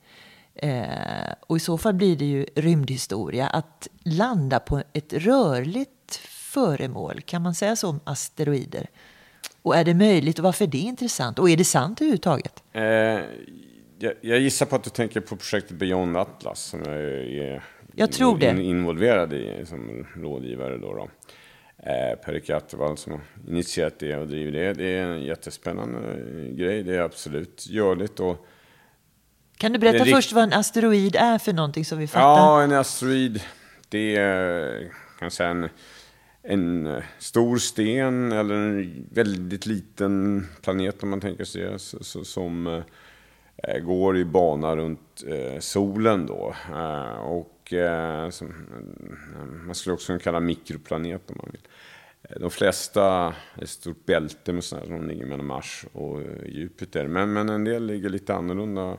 Eh, 0.54 1.32
och 1.40 1.56
i 1.56 1.60
så 1.60 1.78
fall 1.78 1.94
blir 1.94 2.16
det 2.16 2.24
ju 2.24 2.46
rymdhistoria. 2.54 3.46
Att 3.46 3.88
landa 4.02 4.60
på 4.60 4.82
ett 4.92 5.12
rörligt 5.12 6.16
föremål, 6.30 7.20
kan 7.20 7.42
man 7.42 7.54
säga 7.54 7.76
så 7.76 7.88
om 7.88 8.00
asteroider? 8.04 8.86
Och 9.62 9.76
är 9.76 9.84
det 9.84 9.94
möjligt 9.94 10.38
och 10.38 10.44
varför 10.44 10.64
är 10.64 10.68
det 10.68 10.78
intressant? 10.78 11.38
Och 11.38 11.50
är 11.50 11.56
det 11.56 11.64
sant 11.64 12.00
överhuvudtaget? 12.00 12.62
Eh, 12.72 12.82
jag, 13.98 14.12
jag 14.20 14.40
gissar 14.40 14.66
på 14.66 14.76
att 14.76 14.84
du 14.84 14.90
tänker 14.90 15.20
på 15.20 15.36
projektet 15.36 15.76
Beyond 15.76 16.16
Atlas 16.16 16.60
som 16.60 16.82
jag 16.86 16.94
är 16.94 17.64
jag 17.98 18.12
tror 18.12 18.44
in, 18.44 18.60
involverad 18.60 19.32
i 19.32 19.64
som 19.66 20.06
rådgivare. 20.14 20.78
Då, 20.78 20.94
då. 20.94 21.08
Eh, 21.86 22.18
Per 22.24 22.54
Attevall 22.54 22.96
som 22.96 23.12
har 23.12 23.20
initierat 23.48 23.98
det 23.98 24.16
och 24.16 24.28
driver 24.28 24.52
det. 24.52 24.72
Det 24.72 24.98
är 24.98 25.02
en 25.02 25.22
jättespännande 25.22 25.98
grej. 26.50 26.82
Det 26.82 26.96
är 26.96 27.00
absolut 27.00 27.66
görligt. 27.70 28.20
Och 28.20 28.46
kan 29.56 29.72
du 29.72 29.78
berätta 29.78 30.04
först 30.04 30.32
vad 30.32 30.44
en 30.44 30.52
asteroid 30.52 31.16
är 31.16 31.38
för 31.38 31.52
någonting 31.52 31.84
som 31.84 31.98
vi 31.98 32.06
fattar? 32.06 32.22
Ja, 32.22 32.62
en 32.62 32.72
asteroid, 32.72 33.40
det 33.88 34.16
är 34.16 34.90
kan 35.18 35.30
säga 35.30 35.50
en, 35.50 35.68
en 36.42 36.86
eh, 36.86 37.02
stor 37.18 37.58
sten 37.58 38.32
eller 38.32 38.54
en 38.54 39.06
väldigt 39.12 39.66
liten 39.66 40.46
planet 40.62 41.02
om 41.02 41.08
man 41.10 41.20
tänker 41.20 41.44
sig 41.44 41.62
det, 41.62 41.78
som 42.24 42.84
eh, 43.62 43.78
går 43.78 44.16
i 44.16 44.24
bana 44.24 44.76
runt 44.76 45.24
eh, 45.26 45.60
solen 45.60 46.26
då. 46.26 46.54
och 47.20 47.55
Eh, 47.72 48.30
som, 48.30 48.48
eh, 48.48 49.44
man 49.66 49.74
skulle 49.74 49.94
också 49.94 50.06
kunna 50.06 50.18
kalla 50.18 50.40
mikroplanet 50.40 51.30
om 51.30 51.36
man 51.42 51.50
vill. 51.52 51.68
Eh, 52.22 52.40
de 52.40 52.50
flesta 52.50 53.34
är 53.54 53.62
ett 53.62 53.68
stort 53.68 54.06
bälte 54.06 54.52
med 54.52 54.64
sådana 54.64 54.86
som 54.86 55.08
ligger 55.08 55.26
mellan 55.26 55.46
Mars 55.46 55.84
och 55.92 56.22
Jupiter. 56.46 57.06
Men, 57.06 57.32
men 57.32 57.48
en 57.48 57.64
del 57.64 57.86
ligger 57.86 58.08
lite 58.08 58.34
annorlunda 58.34 58.98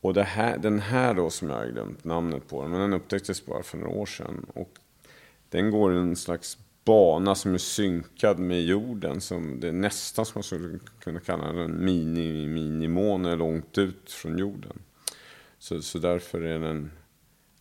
och 0.00 0.16
här, 0.16 0.58
den 0.58 0.80
här 0.80 1.14
då 1.14 1.30
som 1.30 1.50
jag 1.50 1.56
har 1.56 1.66
glömt 1.66 2.04
namnet 2.04 2.48
på, 2.48 2.68
men 2.68 2.80
den 2.80 2.92
upptäcktes 2.92 3.46
bara 3.46 3.62
för 3.62 3.78
några 3.78 3.92
år 3.92 4.06
sedan. 4.06 4.46
Och 4.54 4.70
den 5.48 5.70
går 5.70 5.94
i 5.94 5.98
en 5.98 6.16
slags 6.16 6.58
bana 6.84 7.34
som 7.34 7.54
är 7.54 7.58
synkad 7.58 8.38
med 8.38 8.62
jorden. 8.62 9.20
Som 9.20 9.60
det 9.60 9.68
är 9.68 9.72
nästan 9.72 10.26
som 10.26 10.32
man 10.34 10.42
skulle 10.42 10.78
kunna 11.00 11.20
kalla 11.20 11.44
en 11.44 11.84
mini-minimåne 11.84 13.36
långt 13.36 13.78
ut 13.78 14.12
från 14.12 14.38
jorden. 14.38 14.78
Så, 15.58 15.82
så 15.82 15.98
därför 15.98 16.40
är 16.40 16.58
den 16.58 16.90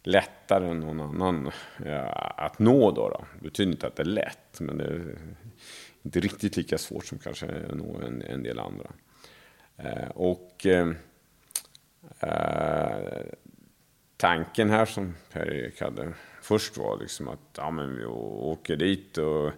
lättare 0.04 0.70
än 0.70 0.80
någon 0.80 1.02
annan 1.02 1.52
ja, 1.86 2.06
att 2.38 2.60
nå. 2.60 2.92
Då, 2.92 3.10
då. 3.10 3.26
Det 3.36 3.44
betyder 3.44 3.72
inte 3.72 3.88
att 3.88 3.96
det 3.96 4.04
är 4.04 4.06
lätt, 4.06 4.60
men 4.60 4.78
det 4.78 4.84
är 4.84 5.18
inte 6.04 6.20
riktigt 6.20 6.58
lika 6.58 6.78
svårt 6.78 7.06
som 7.06 7.18
kanske 7.18 7.46
att 7.46 7.78
nå 7.78 8.02
en, 8.02 8.22
en 8.22 8.44
del 8.44 8.60
andra. 8.60 8.92
Eh, 9.78 10.10
och... 10.10 10.66
Eh, 10.66 10.90
eh 12.20 13.24
tanken 14.24 14.70
här 14.70 14.86
som 14.86 15.16
Per-Erik 15.32 15.82
hade 15.82 16.14
först 16.42 16.78
var 16.78 17.00
liksom 17.00 17.28
att 17.28 17.40
ja, 17.58 17.72
men 17.72 17.96
vi 17.96 18.06
åker 18.06 18.76
dit 18.76 19.18
och 19.18 19.52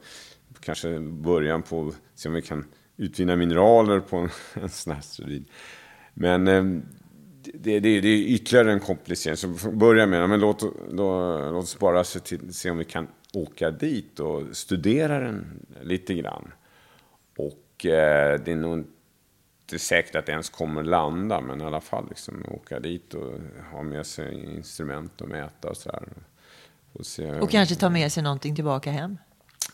kanske 0.59 0.99
början 0.99 1.61
på 1.61 1.93
se 2.15 2.29
om 2.29 2.35
vi 2.35 2.41
kan 2.41 2.67
utvinna 2.97 3.35
mineraler 3.35 3.99
på 3.99 4.17
en, 4.17 4.29
en 4.61 4.69
sån 4.69 4.93
här 4.93 5.01
studie. 5.01 5.45
Men 6.13 6.47
eh, 6.47 6.63
det, 7.59 7.79
det, 7.79 8.01
det, 8.01 8.07
är 8.07 8.17
ytterligare 8.17 8.71
en 8.71 8.79
komplicering. 8.79 9.37
Så 9.37 9.71
börja 9.71 10.05
med, 10.05 10.29
men 10.29 10.39
låt, 10.39 10.59
då, 10.91 11.37
låt 11.51 11.63
oss 11.63 11.79
bara 11.79 12.03
se, 12.03 12.19
till, 12.19 12.53
se 12.53 12.71
om 12.71 12.77
vi 12.77 12.85
kan 12.85 13.07
åka 13.33 13.71
dit 13.71 14.19
och 14.19 14.57
studera 14.57 15.19
den 15.19 15.65
lite 15.81 16.13
grann. 16.13 16.51
Och 17.37 17.85
eh, 17.85 18.39
det 18.39 18.51
är 18.51 18.55
nog 18.55 18.77
inte 19.61 19.79
säkert 19.79 20.15
att 20.15 20.25
det 20.25 20.31
ens 20.31 20.49
kommer 20.49 20.83
landa, 20.83 21.41
men 21.41 21.61
i 21.61 21.63
alla 21.63 21.81
fall 21.81 22.09
liksom 22.09 22.45
åka 22.51 22.79
dit 22.79 23.13
och 23.13 23.39
ha 23.71 23.83
med 23.83 24.05
sig 24.05 24.55
instrument 24.55 25.21
och 25.21 25.29
mäta 25.29 25.69
och 25.69 25.77
sådär. 25.77 26.09
Och, 26.93 27.05
se, 27.05 27.39
och 27.39 27.49
kanske 27.49 27.75
ta 27.75 27.89
med 27.89 28.11
sig 28.11 28.23
någonting 28.23 28.55
tillbaka 28.55 28.91
hem? 28.91 29.17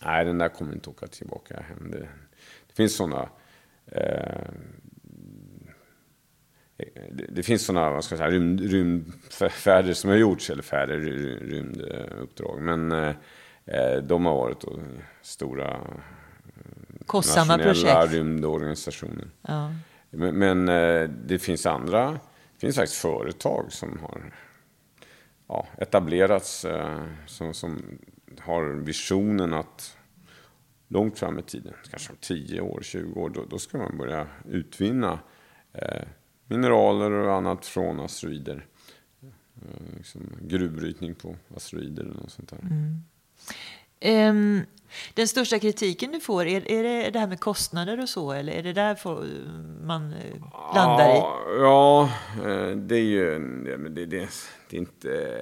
Nej, 0.05 0.25
den 0.25 0.37
där 0.37 0.49
kommer 0.49 0.73
inte 0.73 0.89
åka 0.89 1.07
tillbaka 1.07 1.61
hem. 1.61 1.91
Det, 1.91 2.09
det 2.67 2.73
finns 2.73 2.95
sådana 2.95 3.29
eh, 3.85 4.49
det, 7.29 7.43
finns 7.43 7.65
sådana 7.65 7.89
vad 7.89 8.03
ska 8.03 8.17
säga, 8.17 8.29
rymd, 8.29 8.59
rymdfärder 8.59 9.93
som 9.93 10.09
har 10.09 10.17
gjorts, 10.17 10.49
eller 10.49 10.63
färder, 10.63 10.99
rymduppdrag. 11.39 12.61
Men 12.61 12.91
eh, 12.91 13.15
eh 13.65 13.97
de 14.03 14.25
har 14.25 14.35
varit 14.35 14.61
då, 14.61 14.79
stora 15.21 15.79
kostsamma 17.05 17.57
projekt. 17.57 18.13
rymdorganisationer. 18.13 19.27
Ja. 19.41 19.73
Men, 20.09 20.35
men, 20.35 20.69
eh, 20.69 21.09
det 21.25 21.39
finns 21.39 21.65
andra, 21.65 22.11
det 22.11 22.59
finns 22.59 22.75
faktiskt 22.75 23.01
företag 23.01 23.65
som 23.69 23.99
har 23.99 24.33
ja, 25.47 25.67
etablerats 25.77 26.65
eh, 26.65 27.05
som, 27.27 27.53
som 27.53 27.99
har 28.39 28.63
visionen 28.63 29.53
att 29.53 29.97
långt 30.87 31.19
fram 31.19 31.39
i 31.39 31.41
tiden, 31.41 31.73
kanske 31.89 32.11
om 32.11 32.17
10 32.21 32.61
år, 32.61 32.79
20 32.83 33.19
år, 33.21 33.29
då, 33.29 33.45
då 33.49 33.59
ska 33.59 33.77
man 33.77 33.97
börja 33.97 34.27
utvinna 34.49 35.19
eh, 35.73 36.03
mineraler 36.51 37.11
och 37.11 37.33
annat 37.33 37.65
från 37.65 37.99
asteroider. 37.99 38.65
Eh, 39.21 39.97
liksom 39.97 40.21
gruvbrytning 40.41 41.15
på 41.15 41.35
asteroider 41.55 42.03
eller 42.03 42.13
något 42.13 42.31
sånt 42.31 42.49
där. 42.49 42.59
Mm. 42.59 43.03
Um, 44.05 44.65
den 45.13 45.27
största 45.27 45.59
kritiken 45.59 46.11
du 46.11 46.19
får, 46.19 46.45
är, 46.45 46.71
är 46.71 46.83
det 46.83 47.09
det 47.09 47.19
här 47.19 47.27
med 47.27 47.39
kostnader 47.39 48.01
och 48.01 48.09
så? 48.09 48.31
Eller 48.31 48.53
är 48.53 48.63
det 48.63 48.73
där 48.73 48.97
man 49.85 50.13
eh, 50.13 50.75
landar 50.75 51.09
i? 51.09 51.19
Ja, 51.59 52.09
eh, 52.35 52.77
det 52.77 52.95
är 52.95 53.03
ju 53.03 53.39
det, 53.65 53.89
det, 53.89 54.05
det, 54.05 54.17
är 54.17 54.79
inte 54.79 55.37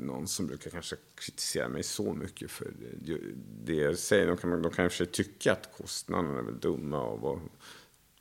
någon 0.00 0.26
som 0.26 0.46
brukar 0.46 0.70
kanske 0.70 0.96
kritisera 1.14 1.68
mig 1.68 1.82
så 1.82 2.12
mycket 2.12 2.50
för 2.50 2.72
det 3.64 3.74
jag 3.74 3.98
säger. 3.98 4.26
De 4.26 4.36
kan, 4.36 4.62
de 4.62 4.72
kan 4.72 4.84
i 4.84 4.88
och 4.88 4.92
för 4.92 4.96
sig 4.96 5.06
tycka 5.06 5.52
att 5.52 5.76
kostnaderna 5.76 6.38
är 6.38 6.42
väl 6.42 6.60
dumma 6.60 7.02
och 7.02 7.20
vad, 7.20 7.40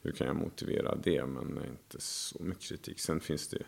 hur 0.01 0.12
kan 0.12 0.27
jag 0.27 0.35
motivera 0.35 0.95
det? 0.95 1.25
Men 1.25 1.47
inte 1.47 1.97
så 1.99 2.43
mycket 2.43 2.63
kritik. 2.63 2.99
Sen 2.99 3.19
finns 3.19 3.47
det 3.47 3.63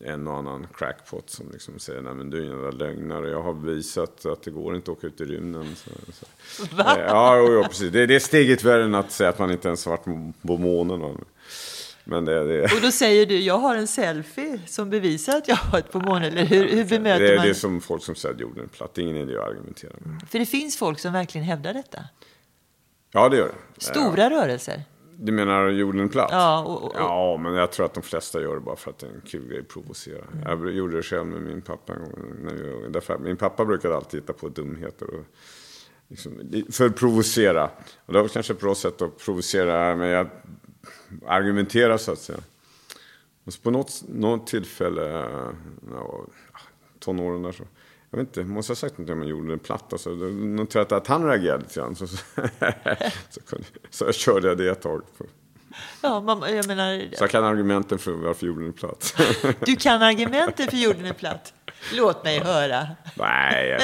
en 0.00 0.28
och 0.28 0.36
annan 0.36 0.66
crackpot 0.74 1.30
som 1.30 1.50
liksom 1.52 1.78
säger 1.78 2.02
nej 2.02 2.14
men 2.14 2.30
du 2.30 2.38
är 2.38 2.42
en 2.42 2.48
jävla 2.48 2.70
lögnare. 2.70 3.30
Jag 3.30 3.42
har 3.42 3.52
visat 3.52 4.26
att 4.26 4.42
det 4.42 4.50
går 4.50 4.76
inte 4.76 4.90
att 4.90 4.98
åka 4.98 5.06
ut 5.06 5.20
i 5.20 5.24
rymden. 5.24 5.76
Så, 5.76 5.90
så. 6.12 6.76
Va? 6.76 6.96
Ja, 6.98 7.38
jo, 7.38 7.52
jo, 7.52 7.62
precis. 7.62 7.92
Det, 7.92 8.06
det 8.06 8.14
är 8.14 8.20
steget 8.20 8.64
värre 8.64 8.84
än 8.84 8.94
att 8.94 9.12
säga 9.12 9.30
att 9.30 9.38
man 9.38 9.50
inte 9.50 9.68
ens 9.68 9.86
varit 9.86 10.04
på 10.42 10.56
månen. 10.56 11.24
Men 12.04 12.24
det, 12.24 12.44
det... 12.44 12.62
Och 12.62 12.80
då 12.82 12.90
säger 12.90 13.26
du, 13.26 13.40
jag 13.40 13.58
har 13.58 13.76
en 13.76 13.86
selfie 13.86 14.60
som 14.66 14.90
bevisar 14.90 15.36
att 15.36 15.48
jag 15.48 15.56
har 15.56 15.72
varit 15.72 15.92
på 15.92 16.00
månen. 16.00 16.32
Eller 16.32 16.44
hur, 16.44 16.68
hur 16.68 16.84
bemöter 16.84 17.28
det, 17.28 17.36
man? 17.36 17.44
Det 17.44 17.50
är 17.50 17.54
som 17.54 17.80
folk 17.80 18.04
som 18.04 18.14
säger 18.14 18.34
att 18.34 18.40
jorden 18.40 18.64
är 18.64 18.68
platt. 18.68 18.94
Det 18.94 19.00
är 19.00 19.02
ingen 19.02 19.16
idé 19.16 19.36
att 19.36 19.48
argumentera 19.48 19.92
med. 19.98 20.28
För 20.28 20.38
det 20.38 20.46
finns 20.46 20.76
folk 20.76 20.98
som 20.98 21.12
verkligen 21.12 21.44
hävdar 21.44 21.74
detta. 21.74 22.04
Ja, 23.12 23.28
det 23.28 23.36
gör 23.36 23.46
det. 23.46 23.84
Stora 23.84 24.30
rörelser. 24.30 24.82
Du 25.16 25.32
menar 25.32 25.68
jorden 25.68 26.08
platt? 26.08 26.28
Ja, 26.32 26.62
och, 26.62 26.82
och, 26.82 26.92
ja, 26.94 27.36
men 27.36 27.54
jag 27.54 27.72
tror 27.72 27.86
att 27.86 27.94
de 27.94 28.02
flesta 28.02 28.40
gör 28.40 28.54
det 28.54 28.60
bara 28.60 28.76
för 28.76 28.90
att 28.90 28.98
det 28.98 29.06
är 29.06 29.10
en 29.10 29.20
kul 29.20 29.48
grej 29.48 29.60
att 29.60 29.68
provocera. 29.68 30.24
Mm. 30.32 30.64
Jag 30.64 30.72
gjorde 30.72 30.96
det 30.96 31.02
själv 31.02 31.26
med 31.26 31.42
min 31.42 31.62
pappa 31.62 31.92
en 31.92 32.00
gång. 32.00 32.12
När 32.42 32.54
vi, 32.54 32.88
därför, 32.88 33.18
min 33.18 33.36
pappa 33.36 33.64
brukade 33.64 33.96
alltid 33.96 34.20
hitta 34.20 34.32
på 34.32 34.48
dumheter. 34.48 35.14
Och, 35.14 35.24
liksom, 36.08 36.64
för 36.70 36.86
att 36.86 36.96
provocera. 36.96 37.70
Och 38.06 38.12
det 38.12 38.22
var 38.22 38.28
kanske 38.28 38.52
ett 38.52 38.60
bra 38.60 38.74
sätt 38.74 39.02
att 39.02 39.18
provocera, 39.18 39.96
men 39.96 40.08
jag 40.08 40.28
argumentera 41.26 41.98
så 41.98 42.12
att 42.12 42.18
säga. 42.18 42.38
Och 43.44 43.52
så 43.52 43.60
på 43.60 43.70
något, 43.70 44.02
något 44.08 44.46
tillfälle, 44.46 45.28
ja, 45.90 46.26
tonåren 46.98 47.42
där 47.42 47.52
så, 47.52 47.64
jag 48.12 48.18
vet 48.18 48.36
inte, 48.36 48.44
måste 48.44 48.70
jag 48.70 48.76
ha 48.76 48.80
sagt 48.80 48.98
något 48.98 49.10
om 49.10 49.24
jorden 49.24 49.50
är 49.50 49.56
platt? 49.56 49.92
Alltså, 49.92 50.10
noterade 50.10 50.94
jag 50.94 51.00
att 51.00 51.06
han 51.06 51.24
reagerade 51.24 51.62
lite 51.62 51.80
grann. 51.80 51.94
Så, 51.96 52.06
så, 52.06 52.16
så, 53.30 53.56
så 53.90 54.04
jag 54.04 54.14
körde 54.14 54.48
jag 54.48 54.58
det 54.58 54.70
ett 54.70 54.82
tag. 54.82 55.02
Ja, 56.02 56.20
man, 56.20 56.56
jag 56.56 56.66
menar... 56.66 57.16
Så 57.16 57.22
jag 57.24 57.30
kan 57.30 57.44
argumenten 57.44 57.98
för 57.98 58.12
varför 58.12 58.46
jorden 58.46 58.68
är 58.68 58.72
platt. 58.72 59.14
Du 59.66 59.76
kan 59.76 60.02
argumenten 60.02 60.66
för 60.66 60.76
jorden 60.76 61.04
är 61.04 61.12
platt? 61.12 61.54
Låt 61.92 62.24
mig 62.24 62.38
höra. 62.38 62.86
Nej, 63.16 63.78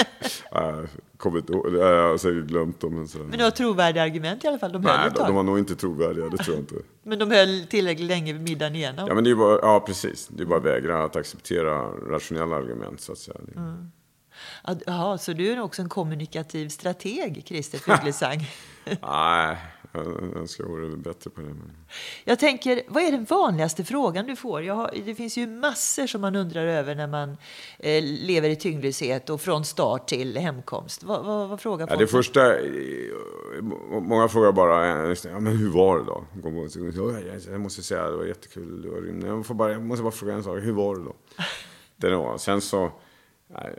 jag 0.50 0.88
kommer 1.16 1.38
inte 1.38 1.52
ihåg. 1.52 1.74
Jag 1.74 2.08
har 2.08 2.18
säkert 2.18 2.44
glömt 2.44 2.80
dem. 2.80 2.94
Men, 2.94 3.08
så. 3.08 3.18
men 3.18 3.38
du 3.38 3.44
har 3.44 3.50
trovärdiga 3.50 4.02
argument 4.02 4.44
i 4.44 4.48
alla 4.48 4.58
fall? 4.58 4.72
De 4.72 4.82
Nej, 4.82 5.10
de, 5.14 5.26
de 5.26 5.34
var 5.34 5.42
nog 5.42 5.58
inte 5.58 5.76
trovärdiga, 5.76 6.28
det 6.28 6.36
tror 6.36 6.56
jag 6.56 6.62
inte. 6.62 6.74
men 7.02 7.18
de 7.18 7.30
höll 7.30 7.66
tillräckligt 7.66 8.08
länge 8.08 8.32
vid 8.32 8.42
middagen 8.42 8.74
igenom? 8.74 9.08
Ja, 9.08 9.14
men 9.14 9.24
det 9.24 9.30
är 9.30 9.34
bara, 9.34 9.58
ja 9.62 9.80
precis. 9.80 10.28
Det 10.28 10.42
är 10.42 10.46
bara 10.46 10.58
att 10.58 10.64
vägra 10.64 11.04
att 11.04 11.16
acceptera 11.16 11.82
rationella 11.90 12.56
argument, 12.56 13.00
så 13.00 13.12
att 13.12 13.18
säga. 13.18 13.36
Mm. 13.56 13.90
Jaha, 14.86 15.18
så 15.18 15.32
du 15.32 15.52
är 15.52 15.60
också 15.60 15.82
en 15.82 15.88
kommunikativ 15.88 16.68
strateg, 16.68 17.42
Christer 17.46 17.78
Fuglesang? 17.96 18.46
Nej, 19.02 19.56
jag 19.92 20.36
önskar 20.36 20.64
jag 20.64 20.70
vore 20.70 20.96
bättre 20.96 21.30
på 21.30 21.40
det. 21.40 21.54
Jag 22.24 22.38
tänker, 22.38 22.82
vad 22.88 23.02
är 23.02 23.12
den 23.12 23.24
vanligaste 23.24 23.84
frågan 23.84 24.26
du 24.26 24.36
får? 24.36 24.62
Har, 24.62 24.94
det 25.06 25.14
finns 25.14 25.36
ju 25.36 25.46
massor 25.46 26.06
som 26.06 26.20
man 26.20 26.36
undrar 26.36 26.66
över 26.66 26.94
när 26.94 27.06
man 27.06 27.36
eh, 27.78 28.02
lever 28.02 28.48
i 28.48 28.56
tyngdlöshet 28.56 29.30
och 29.30 29.40
från 29.40 29.64
start 29.64 30.08
till 30.08 30.36
hemkomst. 30.36 31.02
Vad, 31.02 31.24
vad, 31.24 31.48
vad 31.48 31.60
frågar 31.60 31.86
folk? 31.86 32.00
Ja, 32.00 32.00
det 32.00 32.06
första, 32.06 32.40
många 34.00 34.28
frågar 34.28 34.52
bara, 34.52 34.86
ja, 35.24 35.40
men 35.40 35.56
hur 35.56 35.70
var 35.70 35.98
det 35.98 36.04
då? 36.04 36.24
Jag 37.50 37.60
måste 37.60 37.82
säga, 37.82 38.10
det 38.10 38.16
var 38.16 38.24
jättekul. 38.24 39.22
Jag, 39.26 39.46
får 39.46 39.54
bara, 39.54 39.72
jag 39.72 39.82
måste 39.82 40.02
bara 40.02 40.12
fråga 40.12 40.34
en 40.34 40.44
sak, 40.44 40.58
hur 40.62 40.72
var 40.72 40.96
det 40.96 41.04
då? 41.04 41.14
Det 42.00 42.16
var. 42.16 42.38
Sen 42.38 42.60
så, 42.60 42.92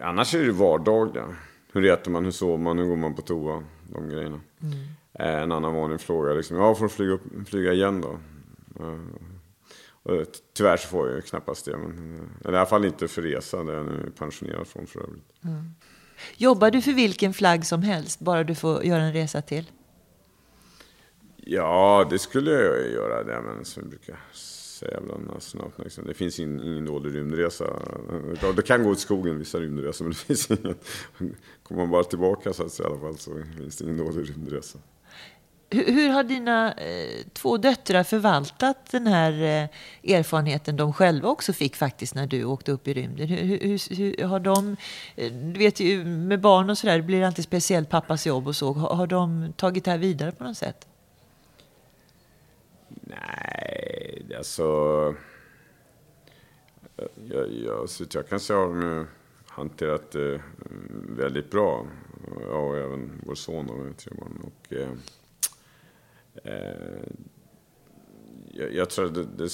annars 0.01 0.35
är 0.35 0.45
det 0.45 0.51
vardagliga. 0.51 1.35
Hur 1.73 1.85
äter 1.85 2.11
man, 2.11 2.25
hur 2.25 2.31
sover 2.31 2.57
man, 2.57 2.77
hur 2.77 2.85
går 2.85 2.95
man 2.95 3.15
på 3.15 3.21
toa? 3.21 3.63
De 3.87 4.09
grejerna. 4.09 4.39
Mm. 4.61 4.77
Eh, 5.13 5.43
en 5.43 5.51
annan 5.51 5.75
vanlig 5.75 6.01
fråga 6.01 6.33
liksom, 6.33 6.57
ja 6.57 6.75
får 6.75 6.85
du 6.85 6.89
flyga, 6.89 7.13
upp, 7.13 7.21
flyga 7.47 7.73
igen 7.73 8.01
då? 8.01 8.19
Eh, 8.79 8.99
och 10.03 10.25
tyvärr 10.53 10.77
så 10.77 10.87
får 10.87 11.07
jag 11.07 11.15
ju 11.15 11.21
knappast 11.21 11.65
det. 11.65 11.77
Men, 11.77 12.29
eller 12.45 12.53
i 12.53 12.57
alla 12.57 12.65
fall 12.65 12.85
inte 12.85 13.07
för 13.07 13.21
resa, 13.21 13.63
där 13.63 13.73
jag 13.73 13.85
nu 13.85 14.03
är 14.07 14.09
pensionerad 14.09 14.67
från 14.67 14.87
för 14.87 14.99
övrigt. 14.99 15.43
Mm. 15.43 15.71
Jobbar 16.37 16.71
du 16.71 16.81
för 16.81 16.93
vilken 16.93 17.33
flagg 17.33 17.65
som 17.65 17.81
helst, 17.81 18.19
bara 18.19 18.43
du 18.43 18.55
får 18.55 18.83
göra 18.83 19.01
en 19.01 19.13
resa 19.13 19.41
till? 19.41 19.71
Ja, 21.35 22.07
det 22.09 22.19
skulle 22.19 22.51
jag 22.51 22.91
göra. 22.91 23.23
Det, 23.23 23.41
men 23.41 23.65
som 23.65 23.83
jag 23.83 23.89
brukar 23.89 24.19
säga 24.79 24.91
jävla 24.91 25.33
astronaut. 25.37 25.73
Liksom. 25.77 26.07
Det 26.07 26.13
finns 26.13 26.39
ingen, 26.39 26.63
ingen 26.63 26.85
dålig 26.85 27.15
rymdresa. 27.15 27.65
Det 28.55 28.61
kan 28.61 28.83
gå 28.83 28.89
åt 28.89 28.99
skogen 28.99 29.39
vissa 29.39 29.57
rymdresor, 29.57 30.05
men 30.05 30.11
det 30.11 30.17
finns 30.17 30.51
ingen. 30.51 30.75
Kommer 31.63 31.81
man 31.81 31.91
bara 31.91 32.03
tillbaka 32.03 32.53
så 32.53 32.63
att 32.63 32.71
säga, 32.71 32.89
i 32.89 32.91
alla 32.91 33.01
fall 33.01 33.17
så 33.17 33.31
finns 33.57 33.77
det 33.77 33.83
ingen 33.83 33.97
dålig 33.97 34.29
rymdresa. 34.29 34.79
Hur, 35.71 35.85
hur 35.85 36.09
har 36.09 36.23
dina 36.23 36.73
eh, 36.73 37.25
två 37.33 37.57
döttrar 37.57 38.03
förvaltat 38.03 38.91
den 38.91 39.07
här 39.07 39.31
eh, 39.31 40.15
erfarenheten 40.15 40.77
de 40.77 40.93
själva 40.93 41.29
också 41.29 41.53
fick 41.53 41.75
faktiskt 41.75 42.15
när 42.15 42.27
du 42.27 42.43
åkte 42.43 42.71
upp 42.71 42.87
i 42.87 42.93
rymden? 42.93 43.27
Hur, 43.27 43.59
hur, 43.59 43.95
hur 43.95 44.23
har 44.23 44.39
de, 44.39 44.77
eh, 45.15 45.31
du 45.31 45.59
vet 45.59 45.79
ju 45.79 46.05
med 46.05 46.41
barn 46.41 46.69
och 46.69 46.77
sådär, 46.77 46.97
det 46.97 47.03
blir 47.03 47.23
alltid 47.23 47.45
speciellt 47.45 47.89
pappas 47.89 48.27
jobb 48.27 48.47
och 48.47 48.55
så. 48.55 48.73
Har, 48.73 48.95
har 48.95 49.07
de 49.07 49.53
tagit 49.57 49.85
det 49.85 49.91
här 49.91 49.97
vidare 49.97 50.31
på 50.31 50.43
något 50.43 50.57
sätt? 50.57 50.88
Nej, 53.09 54.35
alltså... 54.37 55.15
Jag, 57.15 57.51
jag, 57.51 57.89
så 57.89 58.05
jag 58.13 58.27
kan 58.27 58.39
säga 58.39 58.59
har 58.59 58.67
de 58.67 59.07
hanterat 59.45 60.11
det 60.11 60.41
väldigt 61.09 61.51
bra. 61.51 61.87
Jag 62.41 62.67
och 62.67 62.77
även 62.77 63.21
vår 63.25 63.35
son 63.35 63.69
och 63.69 63.97
tre 63.97 64.13
barn. 64.19 64.43
Och, 64.43 64.73
eh, 64.73 64.89
jag, 68.51 68.73
jag, 68.73 68.89
tror 68.89 69.05
att 69.05 69.13
det, 69.13 69.23
det 69.23 69.49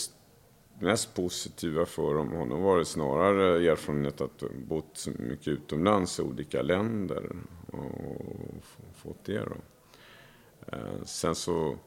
mest 0.80 1.16
positiva 1.16 1.86
för 1.86 2.16
honom 2.16 2.62
var 2.62 2.78
det 2.78 2.86
snarare 2.86 3.72
erfarenhet 3.72 4.22
att 4.22 4.44
bott 4.68 4.90
så 4.94 5.12
mycket 5.20 5.48
utomlands 5.48 6.20
i 6.20 6.22
olika 6.22 6.62
länder 6.62 7.30
och 7.68 8.64
fått 8.96 9.26
det. 9.26 9.40
Då. 9.40 9.56
Eh, 10.68 11.04
sen 11.04 11.36
så 11.36 11.78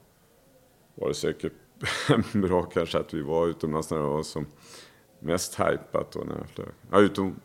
var 1.00 1.08
det 1.08 1.14
säkert 1.14 1.52
bra 2.32 2.62
kanske 2.62 2.98
att 2.98 3.14
vi 3.14 3.22
var 3.22 3.46
utomlands 3.46 3.90
när 3.90 3.98
det 3.98 4.04
var 4.04 4.22
som 4.22 4.46
mest 5.20 5.60
hypat 5.60 6.12
då 6.12 6.20
när 6.20 6.36
jag 6.36 6.48
flög. 6.48 6.68
Ja, 6.90 7.00
utom 7.00 7.40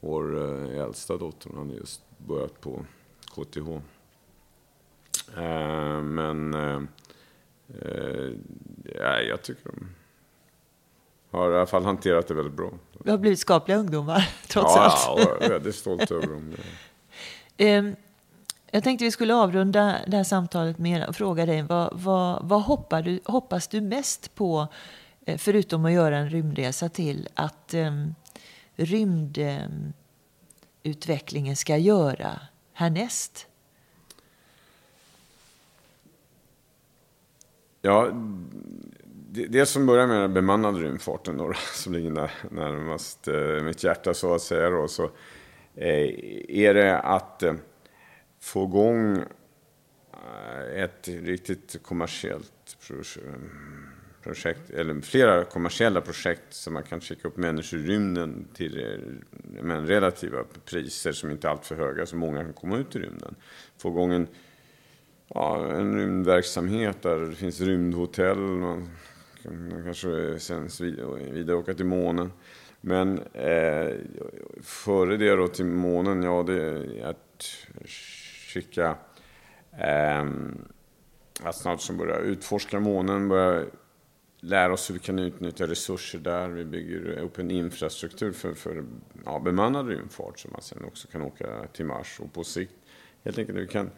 vår 0.00 0.36
eh, 0.36 0.82
äldsta 0.82 1.16
dotter, 1.16 1.50
hon 1.50 1.58
hade 1.58 1.78
just 1.78 2.02
börjat 2.18 2.60
på 2.60 2.84
KTH. 3.34 3.68
Eh, 5.36 6.02
men 6.02 6.54
eh, 6.54 6.82
eh, 7.80 8.32
ja, 8.84 9.20
jag 9.20 9.42
tycker 9.42 9.64
de 9.64 9.88
har 11.30 11.52
i 11.52 11.56
alla 11.56 11.66
fall 11.66 11.84
hanterat 11.84 12.26
det 12.26 12.34
väldigt 12.34 12.54
bra. 12.54 12.70
Vi 13.04 13.10
har 13.10 13.18
blivit 13.18 13.38
skapliga 13.38 13.78
ungdomar, 13.78 14.28
trots 14.48 14.76
ja, 14.76 14.80
allt. 14.80 15.20
Ja, 15.20 15.28
jag 15.30 15.42
är 15.42 15.48
väldigt 15.48 15.74
stolt 15.74 16.10
över 16.10 16.26
dem. 16.26 16.54
Ehm, 17.56 17.96
jag 18.70 18.84
tänkte 18.84 19.04
vi 19.04 19.10
skulle 19.10 19.34
avrunda 19.34 19.96
det 20.06 20.16
här 20.16 20.24
samtalet 20.24 20.78
med 20.78 21.02
att 21.02 21.16
fråga 21.16 21.46
dig 21.46 21.62
vad, 21.62 22.00
vad, 22.00 22.48
vad 22.48 22.62
hoppas, 22.62 23.04
du, 23.04 23.20
hoppas 23.24 23.68
du 23.68 23.80
mest 23.80 24.34
på, 24.34 24.68
eh, 25.26 25.38
förutom 25.38 25.84
att 25.84 25.92
göra 25.92 26.18
en 26.18 26.30
rymdresa 26.30 26.88
till, 26.88 27.28
att 27.34 27.74
um, 27.74 28.14
rymdutvecklingen 28.76 31.52
um, 31.52 31.56
ska 31.56 31.76
göra 31.76 32.40
härnäst? 32.72 33.46
Ja, 37.82 38.10
det, 39.30 39.46
det 39.46 39.66
som 39.66 39.86
börjar 39.86 40.06
med 40.06 40.20
den 40.20 40.34
bemannade 40.34 40.78
rymdfarten 40.78 41.36
då, 41.36 41.52
som 41.74 41.92
ligger 41.92 42.10
när, 42.10 42.30
närmast 42.50 43.28
eh, 43.28 43.62
mitt 43.62 43.84
hjärta 43.84 44.14
så 44.14 44.34
att 44.34 44.42
säga 44.42 44.70
då, 44.70 44.88
så 44.88 45.04
eh, 45.74 46.08
är 46.48 46.74
det 46.74 46.98
att 46.98 47.42
eh, 47.42 47.54
få 48.46 48.64
igång 48.64 49.16
eh, 50.12 50.82
ett 50.82 51.08
riktigt 51.08 51.82
kommersiellt 51.82 52.76
projekt, 54.22 54.70
eller 54.70 55.00
flera 55.00 55.44
kommersiella 55.44 56.00
projekt 56.00 56.54
som 56.54 56.72
man 56.72 56.82
kan 56.82 57.00
skicka 57.00 57.28
upp 57.28 57.36
människor 57.36 57.80
i 57.80 57.82
rymden 57.82 58.48
till 58.54 59.00
med 59.62 59.88
relativa 59.88 60.44
priser 60.64 61.12
som 61.12 61.30
inte 61.30 61.48
är 61.48 61.50
alltför 61.50 61.76
höga 61.76 62.06
så 62.06 62.16
många 62.16 62.44
kan 62.44 62.52
komma 62.52 62.78
ut 62.78 62.96
i 62.96 62.98
rymden. 62.98 63.34
Få 63.78 63.88
igång 63.88 64.12
en 64.12 64.28
ja, 65.28 65.66
en 65.72 65.98
rymdverksamhet 65.98 67.02
där 67.02 67.20
det 67.20 67.34
finns 67.34 67.60
rymdhotell. 67.60 68.38
Man 68.38 68.90
kan 69.42 69.82
kanske 69.84 70.38
sen 70.38 70.68
vidare 71.32 71.56
åka 71.56 71.74
till 71.74 71.86
månen. 71.86 72.32
Men 72.80 73.18
eh, 73.18 73.94
före 74.62 75.16
det 75.16 75.36
då 75.36 75.48
till 75.48 75.64
månen, 75.64 76.22
ja 76.22 76.42
det 76.42 76.62
är 76.62 77.04
att 77.04 77.26
skicka 78.46 78.96
eh, 79.78 80.24
astronauter 81.42 81.84
som 81.84 81.96
börjar 81.96 82.20
utforska 82.20 82.80
månen, 82.80 83.28
börjar 83.28 83.66
lära 84.40 84.72
oss 84.72 84.90
hur 84.90 84.94
vi 84.94 85.00
kan 85.00 85.18
utnyttja 85.18 85.66
resurser 85.66 86.18
där. 86.18 86.48
Vi 86.48 86.64
bygger 86.64 87.18
upp 87.18 87.38
en 87.38 87.50
infrastruktur 87.50 88.32
för, 88.32 88.54
för 88.54 88.84
ja, 89.24 89.38
bemannad 89.38 89.88
rymdfart 89.88 90.38
som 90.38 90.50
man 90.52 90.62
sen 90.62 90.84
också 90.84 91.08
kan 91.08 91.22
åka 91.22 91.46
till 91.72 91.84
Mars 91.84 92.20
och 92.20 92.32
på 92.32 92.44
sikt 92.44 92.74
helt 93.24 93.38
enkelt 93.38 93.58
vi 93.58 93.66
kan 93.66 93.90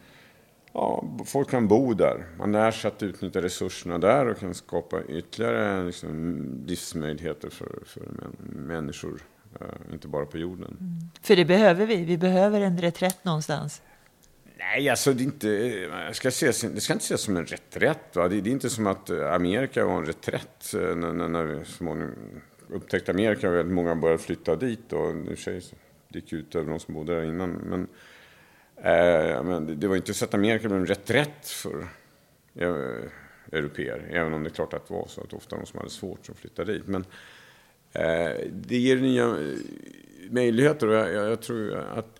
ja, 0.73 1.03
folk 1.25 1.49
kan 1.49 1.67
bo 1.67 1.93
där. 1.93 2.25
Man 2.37 2.51
lär 2.51 2.71
sig 2.71 2.87
att 2.87 3.03
utnyttja 3.03 3.41
resurserna 3.41 3.97
där 3.97 4.27
och 4.27 4.39
kan 4.39 4.53
skapa 4.53 5.03
ytterligare 5.03 5.85
liksom, 5.85 6.43
livsmöjligheter 6.67 7.49
för, 7.49 7.79
för 7.85 8.01
människor. 8.39 9.21
Eh, 9.61 9.93
inte 9.93 10.07
bara 10.07 10.25
på 10.25 10.37
jorden. 10.37 10.77
Mm. 10.79 10.99
För 11.21 11.35
det 11.35 11.45
behöver 11.45 11.85
vi. 11.85 12.05
Vi 12.05 12.17
behöver 12.17 12.61
en 12.61 12.77
reträtt 12.77 13.25
någonstans. 13.25 13.81
Nej, 14.59 14.89
alltså 14.89 15.13
det, 15.13 15.23
är 15.23 15.25
inte, 15.25 15.47
jag 15.91 16.15
ska 16.15 16.27
ses, 16.27 16.61
det 16.61 16.81
ska 16.81 16.93
inte 16.93 17.03
ses 17.03 17.21
som 17.21 17.37
en 17.37 17.45
reträtt. 17.45 18.15
Va? 18.15 18.27
Det, 18.27 18.41
det 18.41 18.49
är 18.49 18.51
inte 18.51 18.69
som 18.69 18.87
att 18.87 19.09
eh, 19.09 19.33
Amerika 19.33 19.85
var 19.85 19.97
en 19.97 20.05
reträtt 20.05 20.73
eh, 20.73 20.95
när, 20.95 21.13
när, 21.13 21.27
när 21.27 21.43
vi 21.43 21.65
småningom 21.65 22.15
upptäckte 22.69 23.11
Amerika 23.11 23.49
och 23.49 23.55
väldigt 23.55 23.73
många 23.73 23.95
började 23.95 24.23
flytta 24.23 24.55
dit. 24.55 24.93
Och 24.93 25.15
nu 25.15 25.31
och 25.31 25.37
sig 25.37 25.61
det 26.09 26.19
gick 26.19 26.33
ut 26.33 26.55
över 26.55 26.69
de 26.69 26.79
som 26.79 26.93
bodde 26.93 27.15
där 27.15 27.23
innan. 27.23 27.51
Men, 27.51 27.87
eh, 28.75 29.43
men 29.43 29.67
det 29.67 29.75
det 29.75 29.87
var 29.87 29.95
inte 29.95 30.13
så 30.13 30.25
att 30.25 30.33
Amerika 30.33 30.67
blev 30.67 30.79
en 30.79 30.87
reträtt 30.87 31.47
för 31.47 31.87
eh, 32.55 33.09
europeer. 33.51 34.09
Även 34.11 34.33
om 34.33 34.43
det 34.43 34.49
är 34.49 34.53
klart 34.53 34.73
att 34.73 34.87
det 34.87 34.93
var 34.93 35.07
så 35.07 35.21
att 35.21 35.33
ofta 35.33 35.55
de 35.55 35.65
som 35.65 35.77
hade 35.77 35.91
svårt 35.91 36.25
som 36.25 36.35
flyttade 36.35 36.73
dit. 36.73 36.87
Men 36.87 37.05
eh, 37.93 38.37
det 38.51 38.77
ger 38.77 38.95
nya 38.95 39.25
eh, 39.25 39.57
möjligheter 40.29 40.87
och 40.87 40.95
jag, 40.95 41.13
jag, 41.13 41.31
jag 41.31 41.41
tror 41.41 41.75
att 41.75 42.18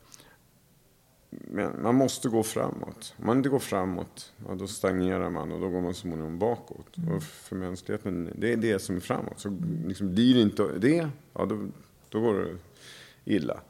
men 1.29 1.81
man 1.81 1.95
måste 1.95 2.29
gå 2.29 2.43
framåt. 2.43 3.13
Om 3.17 3.25
man 3.25 3.37
inte 3.37 3.49
går 3.49 3.59
framåt, 3.59 4.33
ja, 4.47 4.55
då 4.55 4.67
stagnerar 4.67 5.29
man 5.29 5.51
och 5.51 5.61
då 5.61 5.69
går 5.69 5.81
man 5.81 5.93
så 5.93 6.01
småningom 6.01 6.39
bakåt. 6.39 6.97
Mm. 6.97 7.15
Och 7.15 7.23
för 7.23 7.55
mänskligheten, 7.55 8.33
det 8.35 8.53
är 8.53 8.57
det 8.57 8.79
som 8.79 8.95
är 8.95 8.99
framåt. 8.99 9.39
Så 9.39 9.57
liksom, 9.87 10.13
blir 10.13 10.35
det 10.35 10.41
inte 10.41 10.63
det, 10.63 11.09
ja, 11.33 11.45
då, 11.45 11.67
då 12.09 12.21
går 12.21 12.33
det 12.33 12.57
illa. 13.33 13.61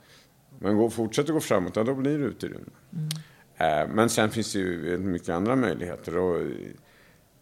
Men 0.60 0.78
går, 0.78 0.90
fortsätter 0.90 1.34
gå 1.34 1.40
framåt, 1.40 1.76
ja, 1.76 1.84
då 1.84 1.96
blir 1.96 2.20
det 2.20 2.26
ute 2.26 2.46
i 2.46 2.50
rymden. 2.50 2.74
Mm. 2.94 3.10
Eh, 3.58 3.96
men 3.96 4.10
sen 4.10 4.30
finns 4.30 4.54
det 4.54 4.60
ju 4.60 4.98
mycket 4.98 5.30
andra 5.30 5.56
möjligheter. 5.56 6.18
Och 6.18 6.48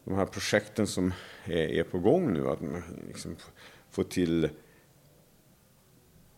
de 0.04 0.16
här 0.16 0.26
projekten 0.26 0.88
som 0.88 1.14
är, 1.44 1.58
är 1.58 1.84
på 1.84 2.00
gång 2.00 2.34
nu, 2.34 2.50
att 2.50 2.62
man 2.62 2.84
liksom 3.08 3.36
får 3.92 4.04
till 4.04 4.50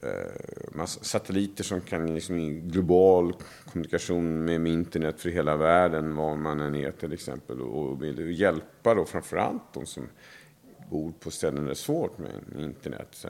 Eh, 0.01 0.71
massa 0.71 1.03
satelliter 1.03 1.63
som 1.63 1.81
kan 1.81 2.13
liksom 2.13 2.37
i 2.37 2.49
global 2.49 3.33
kommunikation 3.71 4.45
med, 4.45 4.61
med, 4.61 4.71
internet 4.71 5.21
för 5.21 5.29
hela 5.29 5.57
världen, 5.57 6.15
var 6.15 6.35
man 6.35 6.59
än 6.59 6.75
är 6.75 6.91
till 6.91 7.13
exempel. 7.13 7.61
Och 7.61 8.03
vill 8.03 8.39
hjälpa 8.39 8.95
då 8.95 9.05
framförallt 9.05 9.73
de 9.73 9.85
som 9.85 10.09
bor 10.89 11.13
på 11.19 11.31
ställen 11.31 11.55
där 11.55 11.65
det 11.65 11.71
är 11.71 11.75
svårt 11.75 12.17
med 12.17 12.31
internet. 12.59 13.25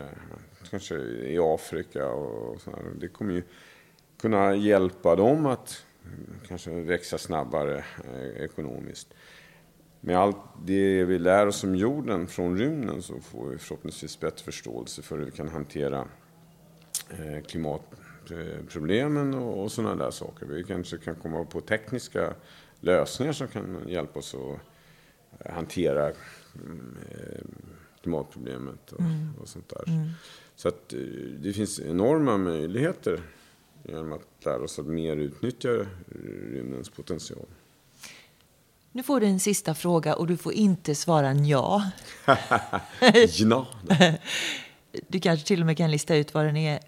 Kanske 0.69 0.95
i 0.95 1.39
Afrika 1.41 2.08
och 2.08 2.62
sådär. 2.62 2.84
Det 2.99 3.08
kommer 3.08 3.34
ju 3.34 3.43
kunna 4.21 4.55
hjälpa 4.55 5.15
dem 5.15 5.45
att 5.45 5.86
kanske 6.47 6.71
växa 6.71 7.17
snabbare 7.17 7.84
eh, 8.13 8.43
ekonomiskt. 8.43 9.13
Med 10.01 10.17
allt 10.17 10.38
det 10.65 11.03
vi 11.03 11.19
lär 11.19 11.47
oss 11.47 11.63
om 11.63 11.75
jorden 11.75 12.27
från 12.27 12.58
rymden 12.58 13.01
så 13.01 13.19
får 13.19 13.49
vi 13.49 13.58
förhoppningsvis 13.58 14.19
bättre 14.19 14.43
förståelse 14.43 15.01
för 15.01 15.17
hur 15.17 15.25
vi 15.25 15.32
kan 15.32 15.47
hantera 15.47 16.08
klimatproblemen 17.47 19.33
och 19.33 19.71
sådana 19.71 20.03
där 20.03 20.11
saker. 20.11 20.45
Vi 20.45 20.63
kanske 20.63 20.97
kan 20.97 21.15
komma 21.15 21.43
på 21.43 21.61
tekniska 21.61 22.33
lösningar 22.79 23.33
som 23.33 23.47
kan 23.47 23.83
hjälpa 23.87 24.19
oss 24.19 24.35
att 24.35 24.59
eh, 25.45 25.53
hantera 25.53 26.07
eh, 26.07 26.15
klimatproblemet 28.01 28.91
och, 28.91 28.99
mm. 28.99 29.33
och 29.41 29.47
sånt 29.47 29.69
där. 29.69 29.93
Mm. 29.93 30.09
Så 30.55 30.67
att 30.67 30.93
det 31.39 31.53
finns 31.53 31.79
enorma 31.79 32.37
möjligheter 32.37 33.21
genom 33.83 34.13
att 34.13 34.45
lära 34.45 34.61
oss 34.63 34.79
att 34.79 34.85
mer 34.85 35.17
utnyttja 35.17 35.69
rymdens 36.53 36.89
potential. 36.89 37.45
Nu 38.91 39.03
får 39.03 39.19
du 39.19 39.25
en 39.27 39.39
sista 39.39 39.75
fråga 39.75 40.15
och 40.15 40.27
du 40.27 40.37
får 40.37 40.53
inte 40.53 40.95
svara 40.95 41.33
ja. 41.33 41.91
ja. 43.37 43.67
Du 45.07 45.19
kanske 45.19 45.47
till 45.47 45.59
och 45.59 45.65
med 45.65 45.77
kan 45.77 45.91
lista 45.91 46.15
ut 46.15 46.33
vad 46.33 46.45
den 46.45 46.57
är 46.57 46.79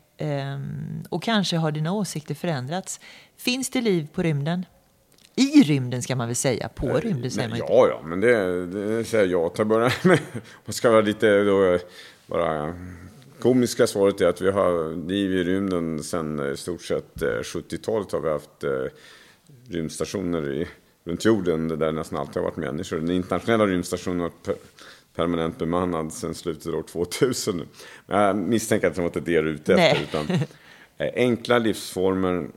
och 1.09 1.23
kanske 1.23 1.57
har 1.57 1.71
dina 1.71 1.93
åsikter 1.93 2.35
förändrats. 2.35 2.99
Finns 3.37 3.69
det 3.69 3.81
liv 3.81 4.07
på 4.13 4.23
rymden? 4.23 4.65
I 5.35 5.63
rymden 5.63 6.01
ska 6.01 6.15
man 6.15 6.27
väl 6.27 6.35
säga, 6.35 6.69
på 6.69 6.87
eh, 6.87 6.95
rymden 6.95 7.31
säger 7.31 7.49
man 7.49 7.57
inte. 7.57 7.73
Ja, 7.73 7.87
ja, 7.87 8.01
men 8.05 8.19
det, 8.19 8.65
det 8.65 9.03
säger 9.03 9.27
jag 9.27 9.53
till 9.53 9.61
att 9.61 9.67
börja 9.67 9.91
med. 10.03 10.19
Man 10.65 10.73
ska 10.73 10.91
vara 10.91 11.01
lite 11.01 11.43
då, 11.43 11.79
bara 12.27 12.75
komiska 13.39 13.87
svaret 13.87 14.21
är 14.21 14.27
att 14.27 14.41
vi 14.41 14.51
har 14.51 15.07
liv 15.07 15.33
i 15.33 15.43
rymden 15.43 16.03
sedan 16.03 16.51
i 16.53 16.57
stort 16.57 16.81
sett 16.81 17.15
70-talet 17.15 18.13
eh, 18.13 18.19
har 18.19 18.25
vi 18.27 18.31
haft 18.31 18.63
eh, 18.63 18.69
rymdstationer 19.69 20.53
i, 20.53 20.67
runt 21.03 21.25
jorden 21.25 21.67
där 21.67 21.77
det 21.77 21.91
nästan 21.91 22.19
alltid 22.19 22.35
har 22.35 22.43
varit 22.43 22.57
människor. 22.57 22.97
Den 22.97 23.11
internationella 23.11 23.65
rymdstationen 23.65 24.19
har 24.19 24.31
permanent 25.15 25.57
bemannad 25.57 26.13
sedan 26.13 26.35
slutet 26.35 26.67
av 26.67 26.79
år 26.79 26.83
2000. 26.83 27.61
Jag 28.07 28.35
misstänker 28.35 28.87
att 28.87 28.95
det 28.95 29.03
inte 29.03 29.19
är 29.19 29.21
det 29.21 29.41
du 29.41 29.49
är 29.49 29.53
ute 29.53 29.73
efter. 29.73 30.03
Utan, 30.03 30.35
eh, 30.97 31.11
enkla 31.15 31.59
livsformer 31.59 32.49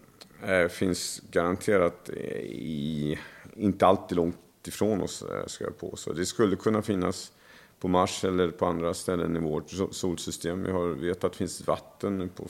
eh, 0.47 0.69
finns 0.69 1.23
garanterat 1.31 2.11
i, 2.49 3.19
inte 3.57 3.87
alltid 3.87 4.17
långt 4.17 4.37
ifrån 4.67 5.03
oss, 5.03 5.23
eh, 5.23 5.47
ska 5.47 5.65
jag 5.65 5.79
på. 5.79 5.97
Så 5.97 6.13
det 6.13 6.27
skulle 6.27 6.57
kunna 6.57 6.83
finnas 6.83 7.33
på 7.81 7.89
Mars 7.89 8.25
eller 8.25 8.51
på 8.51 8.67
andra 8.67 8.95
ställen 8.95 9.37
i 9.37 9.41
vårt 9.41 9.71
solsystem. 9.91 10.63
Vi 10.63 10.73
har, 10.73 10.89
vet 10.89 11.25
att 11.25 11.33
det 11.33 11.39
finns 11.39 11.67
vatten 11.67 12.31
på 12.37 12.49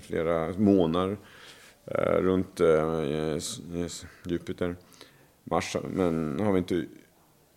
flera 0.00 0.52
månader 0.52 1.16
runt 2.18 2.60
Jupiter. 4.24 4.76
Mars, 5.44 5.76
men 5.90 6.40
har 6.40 6.52
vi 6.52 6.58
inte 6.58 6.84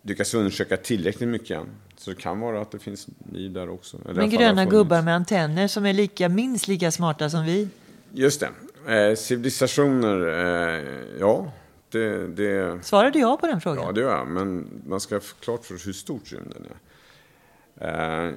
lyckats 0.02 0.34
undersöka 0.34 0.76
tillräckligt 0.76 1.28
mycket 1.28 1.56
än. 1.56 1.66
Så 1.96 2.10
det 2.10 2.16
kan 2.16 2.40
vara 2.40 2.62
att 2.62 2.70
det 2.70 2.78
finns 2.78 3.06
liv 3.32 3.52
där 3.52 3.68
också. 3.68 3.98
Eller 4.04 4.14
Men 4.14 4.30
gröna 4.30 4.64
gubbar 4.64 5.02
med 5.02 5.14
antenner 5.14 5.68
som 5.68 5.86
är 5.86 5.92
lika, 5.92 6.28
minst 6.28 6.68
lika 6.68 6.90
smarta 6.90 7.30
som 7.30 7.44
vi? 7.44 7.68
Just 8.12 8.40
det. 8.40 8.50
Eh, 8.94 9.14
civilisationer, 9.14 10.28
eh, 10.28 10.84
ja. 11.20 11.52
Det, 11.90 12.26
det... 12.26 12.84
Svarade 12.84 13.18
jag 13.18 13.40
på 13.40 13.46
den 13.46 13.60
frågan? 13.60 13.84
Ja, 13.86 13.92
det 13.92 14.00
gör 14.00 14.16
jag. 14.16 14.26
Men 14.26 14.82
man 14.86 15.00
ska 15.00 15.14
ha 15.14 15.22
klart 15.40 15.64
för 15.64 15.76
sig 15.76 15.86
hur 15.86 15.92
stort 15.92 16.32
rymden 16.32 16.66
är. 16.66 18.28
Eh, 18.28 18.34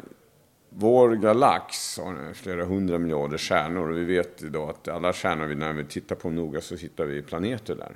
vår 0.70 1.16
galax 1.16 1.98
har 1.98 2.34
flera 2.34 2.66
hundra 2.66 2.98
miljarder 2.98 3.38
stjärnor 3.38 3.90
och 3.90 3.98
vi 3.98 4.04
vet 4.04 4.44
idag 4.44 4.70
att 4.70 4.88
alla 4.88 5.14
stjärnor, 5.14 5.48
när 5.48 5.74
vi 5.74 5.86
tittar 5.86 6.16
på 6.16 6.30
noga 6.30 6.62
så 6.62 6.76
hittar 6.76 7.06
vi 7.06 7.22
planeter 7.22 7.76
där. 7.76 7.96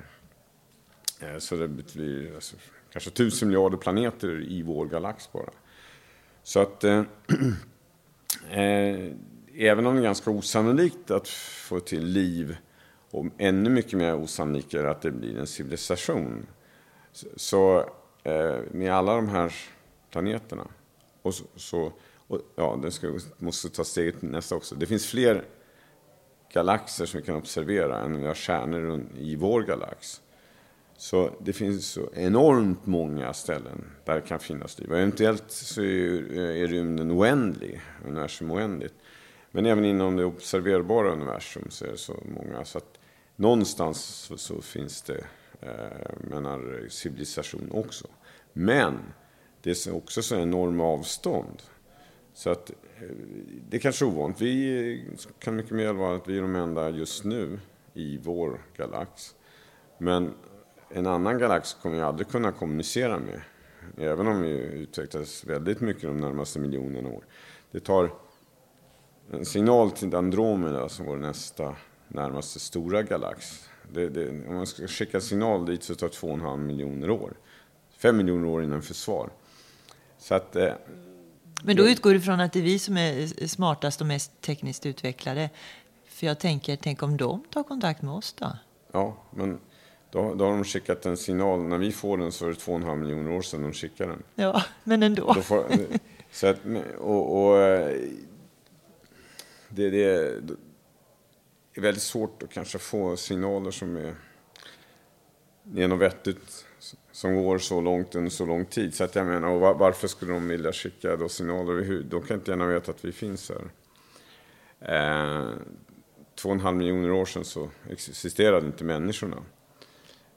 Eh, 1.20 1.38
så 1.38 1.56
det 1.56 1.68
blir 1.68 2.34
alltså, 2.34 2.56
kanske 2.96 3.10
tusen 3.10 3.48
miljarder 3.48 3.76
planeter 3.76 4.44
i 4.48 4.62
vår 4.62 4.86
galax 4.86 5.32
bara. 5.32 5.50
Så 6.42 6.60
att 6.60 6.84
eh, 6.84 6.98
eh, 8.50 9.12
även 9.54 9.86
om 9.86 9.94
det 9.94 10.00
är 10.00 10.02
ganska 10.02 10.30
osannolikt 10.30 11.10
att 11.10 11.28
få 11.28 11.80
till 11.80 12.04
liv 12.04 12.56
och 13.10 13.26
ännu 13.38 13.70
mycket 13.70 13.92
mer 13.92 14.14
osannolikt 14.14 14.74
är 14.74 14.84
att 14.84 15.02
det 15.02 15.10
blir 15.10 15.38
en 15.38 15.46
civilisation. 15.46 16.46
Så 17.36 17.78
eh, 18.22 18.58
med 18.70 18.92
alla 18.92 19.14
de 19.14 19.28
här 19.28 19.54
planeterna 20.10 20.66
och 21.22 21.34
så, 21.34 21.44
så 21.56 21.92
och, 22.26 22.40
ja, 22.54 22.78
det 22.82 22.90
ska, 22.90 23.18
måste 23.38 23.68
ta 23.68 23.84
steget 23.84 24.22
nästa 24.22 24.54
också. 24.54 24.74
Det 24.74 24.86
finns 24.86 25.06
fler 25.06 25.44
galaxer 26.52 27.06
som 27.06 27.20
vi 27.20 27.26
kan 27.26 27.36
observera 27.36 27.98
än 27.98 28.20
vi 28.20 28.26
har 28.26 28.34
stjärnor 28.34 29.04
i 29.18 29.36
vår 29.36 29.62
galax. 29.62 30.22
Så 30.98 31.30
det 31.40 31.52
finns 31.52 31.86
så 31.86 32.08
enormt 32.14 32.86
många 32.86 33.32
ställen 33.32 33.84
där 34.04 34.14
det 34.14 34.20
kan 34.20 34.38
finnas 34.38 34.78
liv. 34.78 34.92
Eventuellt 34.92 35.44
så 35.50 35.82
är, 35.82 36.38
eh, 36.38 36.62
är 36.62 36.66
rymden 36.66 37.10
oändlig, 37.10 37.80
universum 38.06 38.50
oändligt. 38.50 38.94
Men 39.50 39.66
även 39.66 39.84
inom 39.84 40.16
det 40.16 40.24
observerbara 40.24 41.12
universum 41.12 41.66
så 41.70 41.84
är 41.84 41.90
det 41.90 41.96
så 41.96 42.22
många. 42.24 42.64
Så 42.64 42.78
att 42.78 42.98
någonstans 43.36 44.04
så, 44.04 44.36
så 44.36 44.60
finns 44.60 45.02
det 45.02 45.24
eh, 45.60 46.30
menar, 46.30 46.88
civilisation 46.88 47.70
också. 47.72 48.06
Men 48.52 48.98
det 49.62 49.86
är 49.86 49.94
också 49.94 50.22
så 50.22 50.36
enorma 50.36 50.84
avstånd. 50.84 51.62
Så 52.34 52.50
att 52.50 52.70
eh, 52.70 53.08
det 53.68 53.76
är 53.76 53.80
kanske 53.80 54.04
är 54.04 54.08
ovanligt. 54.08 54.40
Vi 54.40 54.92
eh, 54.92 55.18
kan 55.38 55.56
mycket 55.56 55.72
mer 55.72 55.92
vara 55.92 56.16
att 56.16 56.28
vi 56.28 56.38
är 56.38 56.42
de 56.42 56.56
enda 56.56 56.90
just 56.90 57.24
nu 57.24 57.60
i 57.94 58.18
vår 58.22 58.60
galax. 58.76 59.34
Men 59.98 60.34
en 60.88 61.06
annan 61.06 61.38
galax 61.38 61.74
kommer 61.74 61.96
jag 61.96 62.08
aldrig 62.08 62.28
kunna 62.28 62.52
kommunicera 62.52 63.18
med. 63.18 63.40
Även 63.98 64.26
om 64.26 64.40
vi 64.40 64.50
utvecklas 64.58 65.44
väldigt 65.44 65.80
mycket 65.80 66.02
de 66.02 66.20
närmaste 66.20 66.58
miljonerna 66.58 67.08
år. 67.08 67.24
Det 67.70 67.80
tar 67.80 68.10
en 69.32 69.44
signal 69.44 69.90
till 69.90 70.14
Andromeda 70.14 70.88
som 70.88 71.06
vår 71.06 71.16
nästa 71.16 71.76
närmaste 72.08 72.60
stora 72.60 73.02
galax. 73.02 73.68
Det, 73.92 74.08
det, 74.08 74.48
om 74.48 74.54
man 74.54 74.66
ska 74.66 74.86
skicka 74.86 75.20
signal 75.20 75.66
dit 75.66 75.82
så 75.82 75.94
tar 75.94 76.08
det 76.08 76.12
två 76.12 76.26
och 76.26 76.34
en 76.34 76.40
halv 76.40 76.60
miljoner 76.60 77.10
år. 77.10 77.36
Fem 77.98 78.16
miljoner 78.16 78.48
år 78.48 78.64
innan 78.64 78.82
försvar. 78.82 79.30
Så 80.18 80.34
att, 80.34 80.56
eh, 80.56 80.72
Men 81.62 81.76
då 81.76 81.88
utgår 81.88 82.12
du 82.12 82.20
från 82.20 82.40
att 82.40 82.52
det 82.52 82.58
är 82.58 82.62
vi 82.62 82.78
som 82.78 82.96
är 82.96 83.46
smartast 83.46 84.00
och 84.00 84.06
mest 84.06 84.40
tekniskt 84.40 84.86
utvecklade. 84.86 85.50
För 86.06 86.26
jag 86.26 86.38
tänker, 86.38 86.76
tänk 86.76 87.02
om 87.02 87.16
de 87.16 87.44
tar 87.50 87.62
kontakt 87.62 88.02
med 88.02 88.14
oss 88.14 88.32
då? 88.32 88.52
Ja, 88.92 89.16
men 89.30 89.58
Då, 90.16 90.34
då 90.34 90.44
har 90.44 90.52
de 90.52 90.64
skickat 90.64 91.06
en 91.06 91.16
signal. 91.16 91.62
När 91.62 91.78
vi 91.78 91.92
får 91.92 92.18
den 92.18 92.32
så 92.32 92.46
är 92.46 92.48
det 92.48 92.56
två 92.56 92.72
och 92.72 92.78
en 92.78 92.84
halv 92.84 93.00
miljoner 93.00 93.30
år 93.30 93.42
sedan 93.42 93.62
de 93.62 93.72
skickar 93.72 94.06
den. 94.06 94.22
Ja, 94.34 94.62
men 94.84 95.02
ändå. 95.02 95.32
Då 95.32 95.42
får, 95.42 95.66
så 96.30 96.46
att, 96.46 96.60
och, 96.98 97.46
och 97.46 97.56
det, 99.68 99.90
det 99.90 100.04
är 100.04 100.40
väldigt 101.76 102.02
svårt 102.02 102.42
att 102.42 102.50
kanske 102.50 102.78
få 102.78 103.16
signaler 103.16 103.70
som 103.70 103.96
är, 103.96 104.14
är 105.76 105.88
något 105.88 106.00
vettigt 106.00 106.64
som 107.12 107.42
går 107.42 107.58
så 107.58 107.80
långt 107.80 108.14
under 108.14 108.30
så 108.30 108.46
lång 108.46 108.64
tid. 108.64 108.94
Så 108.94 109.04
att 109.04 109.14
jag 109.14 109.26
menar, 109.26 109.48
och 109.48 109.78
varför 109.78 110.08
skulle 110.08 110.32
de 110.32 110.48
vilja 110.48 110.72
skicka 110.72 111.16
då 111.16 111.28
signaler? 111.28 112.02
De 112.02 112.22
kan 112.22 112.36
inte 112.36 112.50
gärna 112.50 112.66
veta 112.66 112.90
att 112.90 113.04
vi 113.04 113.12
finns 113.12 113.50
här. 113.50 113.70
Eh, 114.80 115.50
två 116.34 116.48
och 116.48 116.54
en 116.54 116.60
halv 116.60 116.76
miljoner 116.76 117.10
år 117.10 117.24
sedan 117.24 117.44
så 117.44 117.70
existerade 117.90 118.66
inte 118.66 118.84
människorna. 118.84 119.36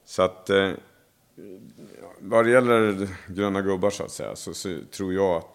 Så 0.10 0.22
att 0.22 0.50
eh, 0.50 0.72
vad 2.20 2.46
det 2.46 2.52
gäller 2.52 3.10
gröna 3.28 3.62
gubbar 3.62 3.90
så 3.90 4.04
att 4.04 4.12
säga 4.12 4.36
så, 4.36 4.54
så 4.54 4.78
tror 4.92 5.14
jag 5.14 5.36
att 5.38 5.46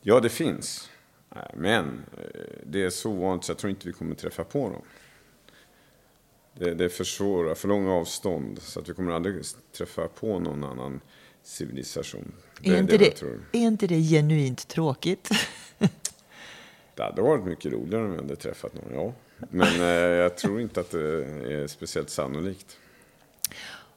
ja, 0.00 0.20
det 0.20 0.28
finns. 0.28 0.90
Eh, 1.34 1.42
men 1.54 2.04
eh, 2.18 2.56
det 2.66 2.82
är 2.82 2.90
så 2.90 3.12
vanligt 3.12 3.44
så 3.44 3.50
jag 3.50 3.58
tror 3.58 3.70
inte 3.70 3.86
vi 3.86 3.92
kommer 3.92 4.14
träffa 4.14 4.44
på 4.44 4.68
dem. 4.68 4.82
Det, 6.54 6.74
det 6.74 6.84
är 6.84 7.54
för 7.54 7.68
långa 7.68 7.92
avstånd 7.92 8.62
så 8.62 8.80
att 8.80 8.88
vi 8.88 8.94
kommer 8.94 9.12
aldrig 9.12 9.44
träffa 9.76 10.08
på 10.08 10.38
någon 10.38 10.64
annan 10.64 11.00
civilisation. 11.42 12.32
Det 12.60 12.70
är, 12.70 12.78
inte 12.78 12.98
det, 12.98 13.22
är 13.52 13.66
inte 13.66 13.86
det 13.86 14.00
genuint 14.00 14.68
tråkigt? 14.68 15.28
det 16.94 17.02
hade 17.02 17.22
varit 17.22 17.44
mycket 17.44 17.72
roligare 17.72 18.04
om 18.04 18.10
vi 18.10 18.16
hade 18.16 18.36
träffat 18.36 18.74
någon, 18.74 18.94
ja. 18.94 19.12
Men 19.50 19.80
eh, 19.80 20.16
jag 20.16 20.36
tror 20.36 20.60
inte 20.60 20.80
att 20.80 20.90
det 20.90 21.24
är 21.52 21.66
speciellt 21.66 22.10
sannolikt. 22.10 22.78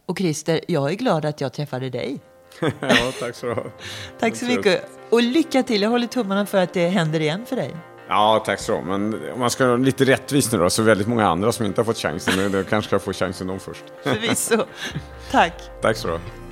Och 0.05 0.17
Christer, 0.17 0.59
jag 0.67 0.91
är 0.91 0.95
glad 0.95 1.25
att 1.25 1.41
jag 1.41 1.53
träffade 1.53 1.89
dig. 1.89 2.19
ja, 2.59 3.11
tack 3.19 3.35
så 3.35 3.53
ha. 3.53 3.63
tack 4.19 4.35
så 4.35 4.45
mycket. 4.45 4.89
Och 5.09 5.23
lycka 5.23 5.63
till. 5.63 5.81
Jag 5.81 5.89
håller 5.89 6.07
tummarna 6.07 6.45
för 6.45 6.63
att 6.63 6.73
det 6.73 6.87
händer 6.87 7.19
igen 7.19 7.45
för 7.45 7.55
dig. 7.55 7.75
Ja, 8.07 8.43
tack 8.45 8.59
så 8.59 8.81
Men 8.81 9.31
om 9.33 9.39
man 9.39 9.49
ska 9.49 9.65
vara 9.65 9.77
lite 9.77 10.05
rättvis 10.05 10.51
nu 10.51 10.57
då, 10.57 10.69
så 10.69 10.83
väldigt 10.83 11.07
många 11.07 11.27
andra 11.27 11.51
som 11.51 11.65
inte 11.65 11.81
har 11.81 11.85
fått 11.85 11.97
chansen, 11.97 12.51
då 12.51 12.63
kanske 12.63 12.87
ska 12.87 12.99
få 12.99 13.13
chansen 13.13 13.47
de 13.47 13.59
först. 13.59 13.83
Förvisso. 14.03 14.57
Tack. 15.31 15.53
tack 15.81 15.97
så 15.97 16.07
du 16.07 16.44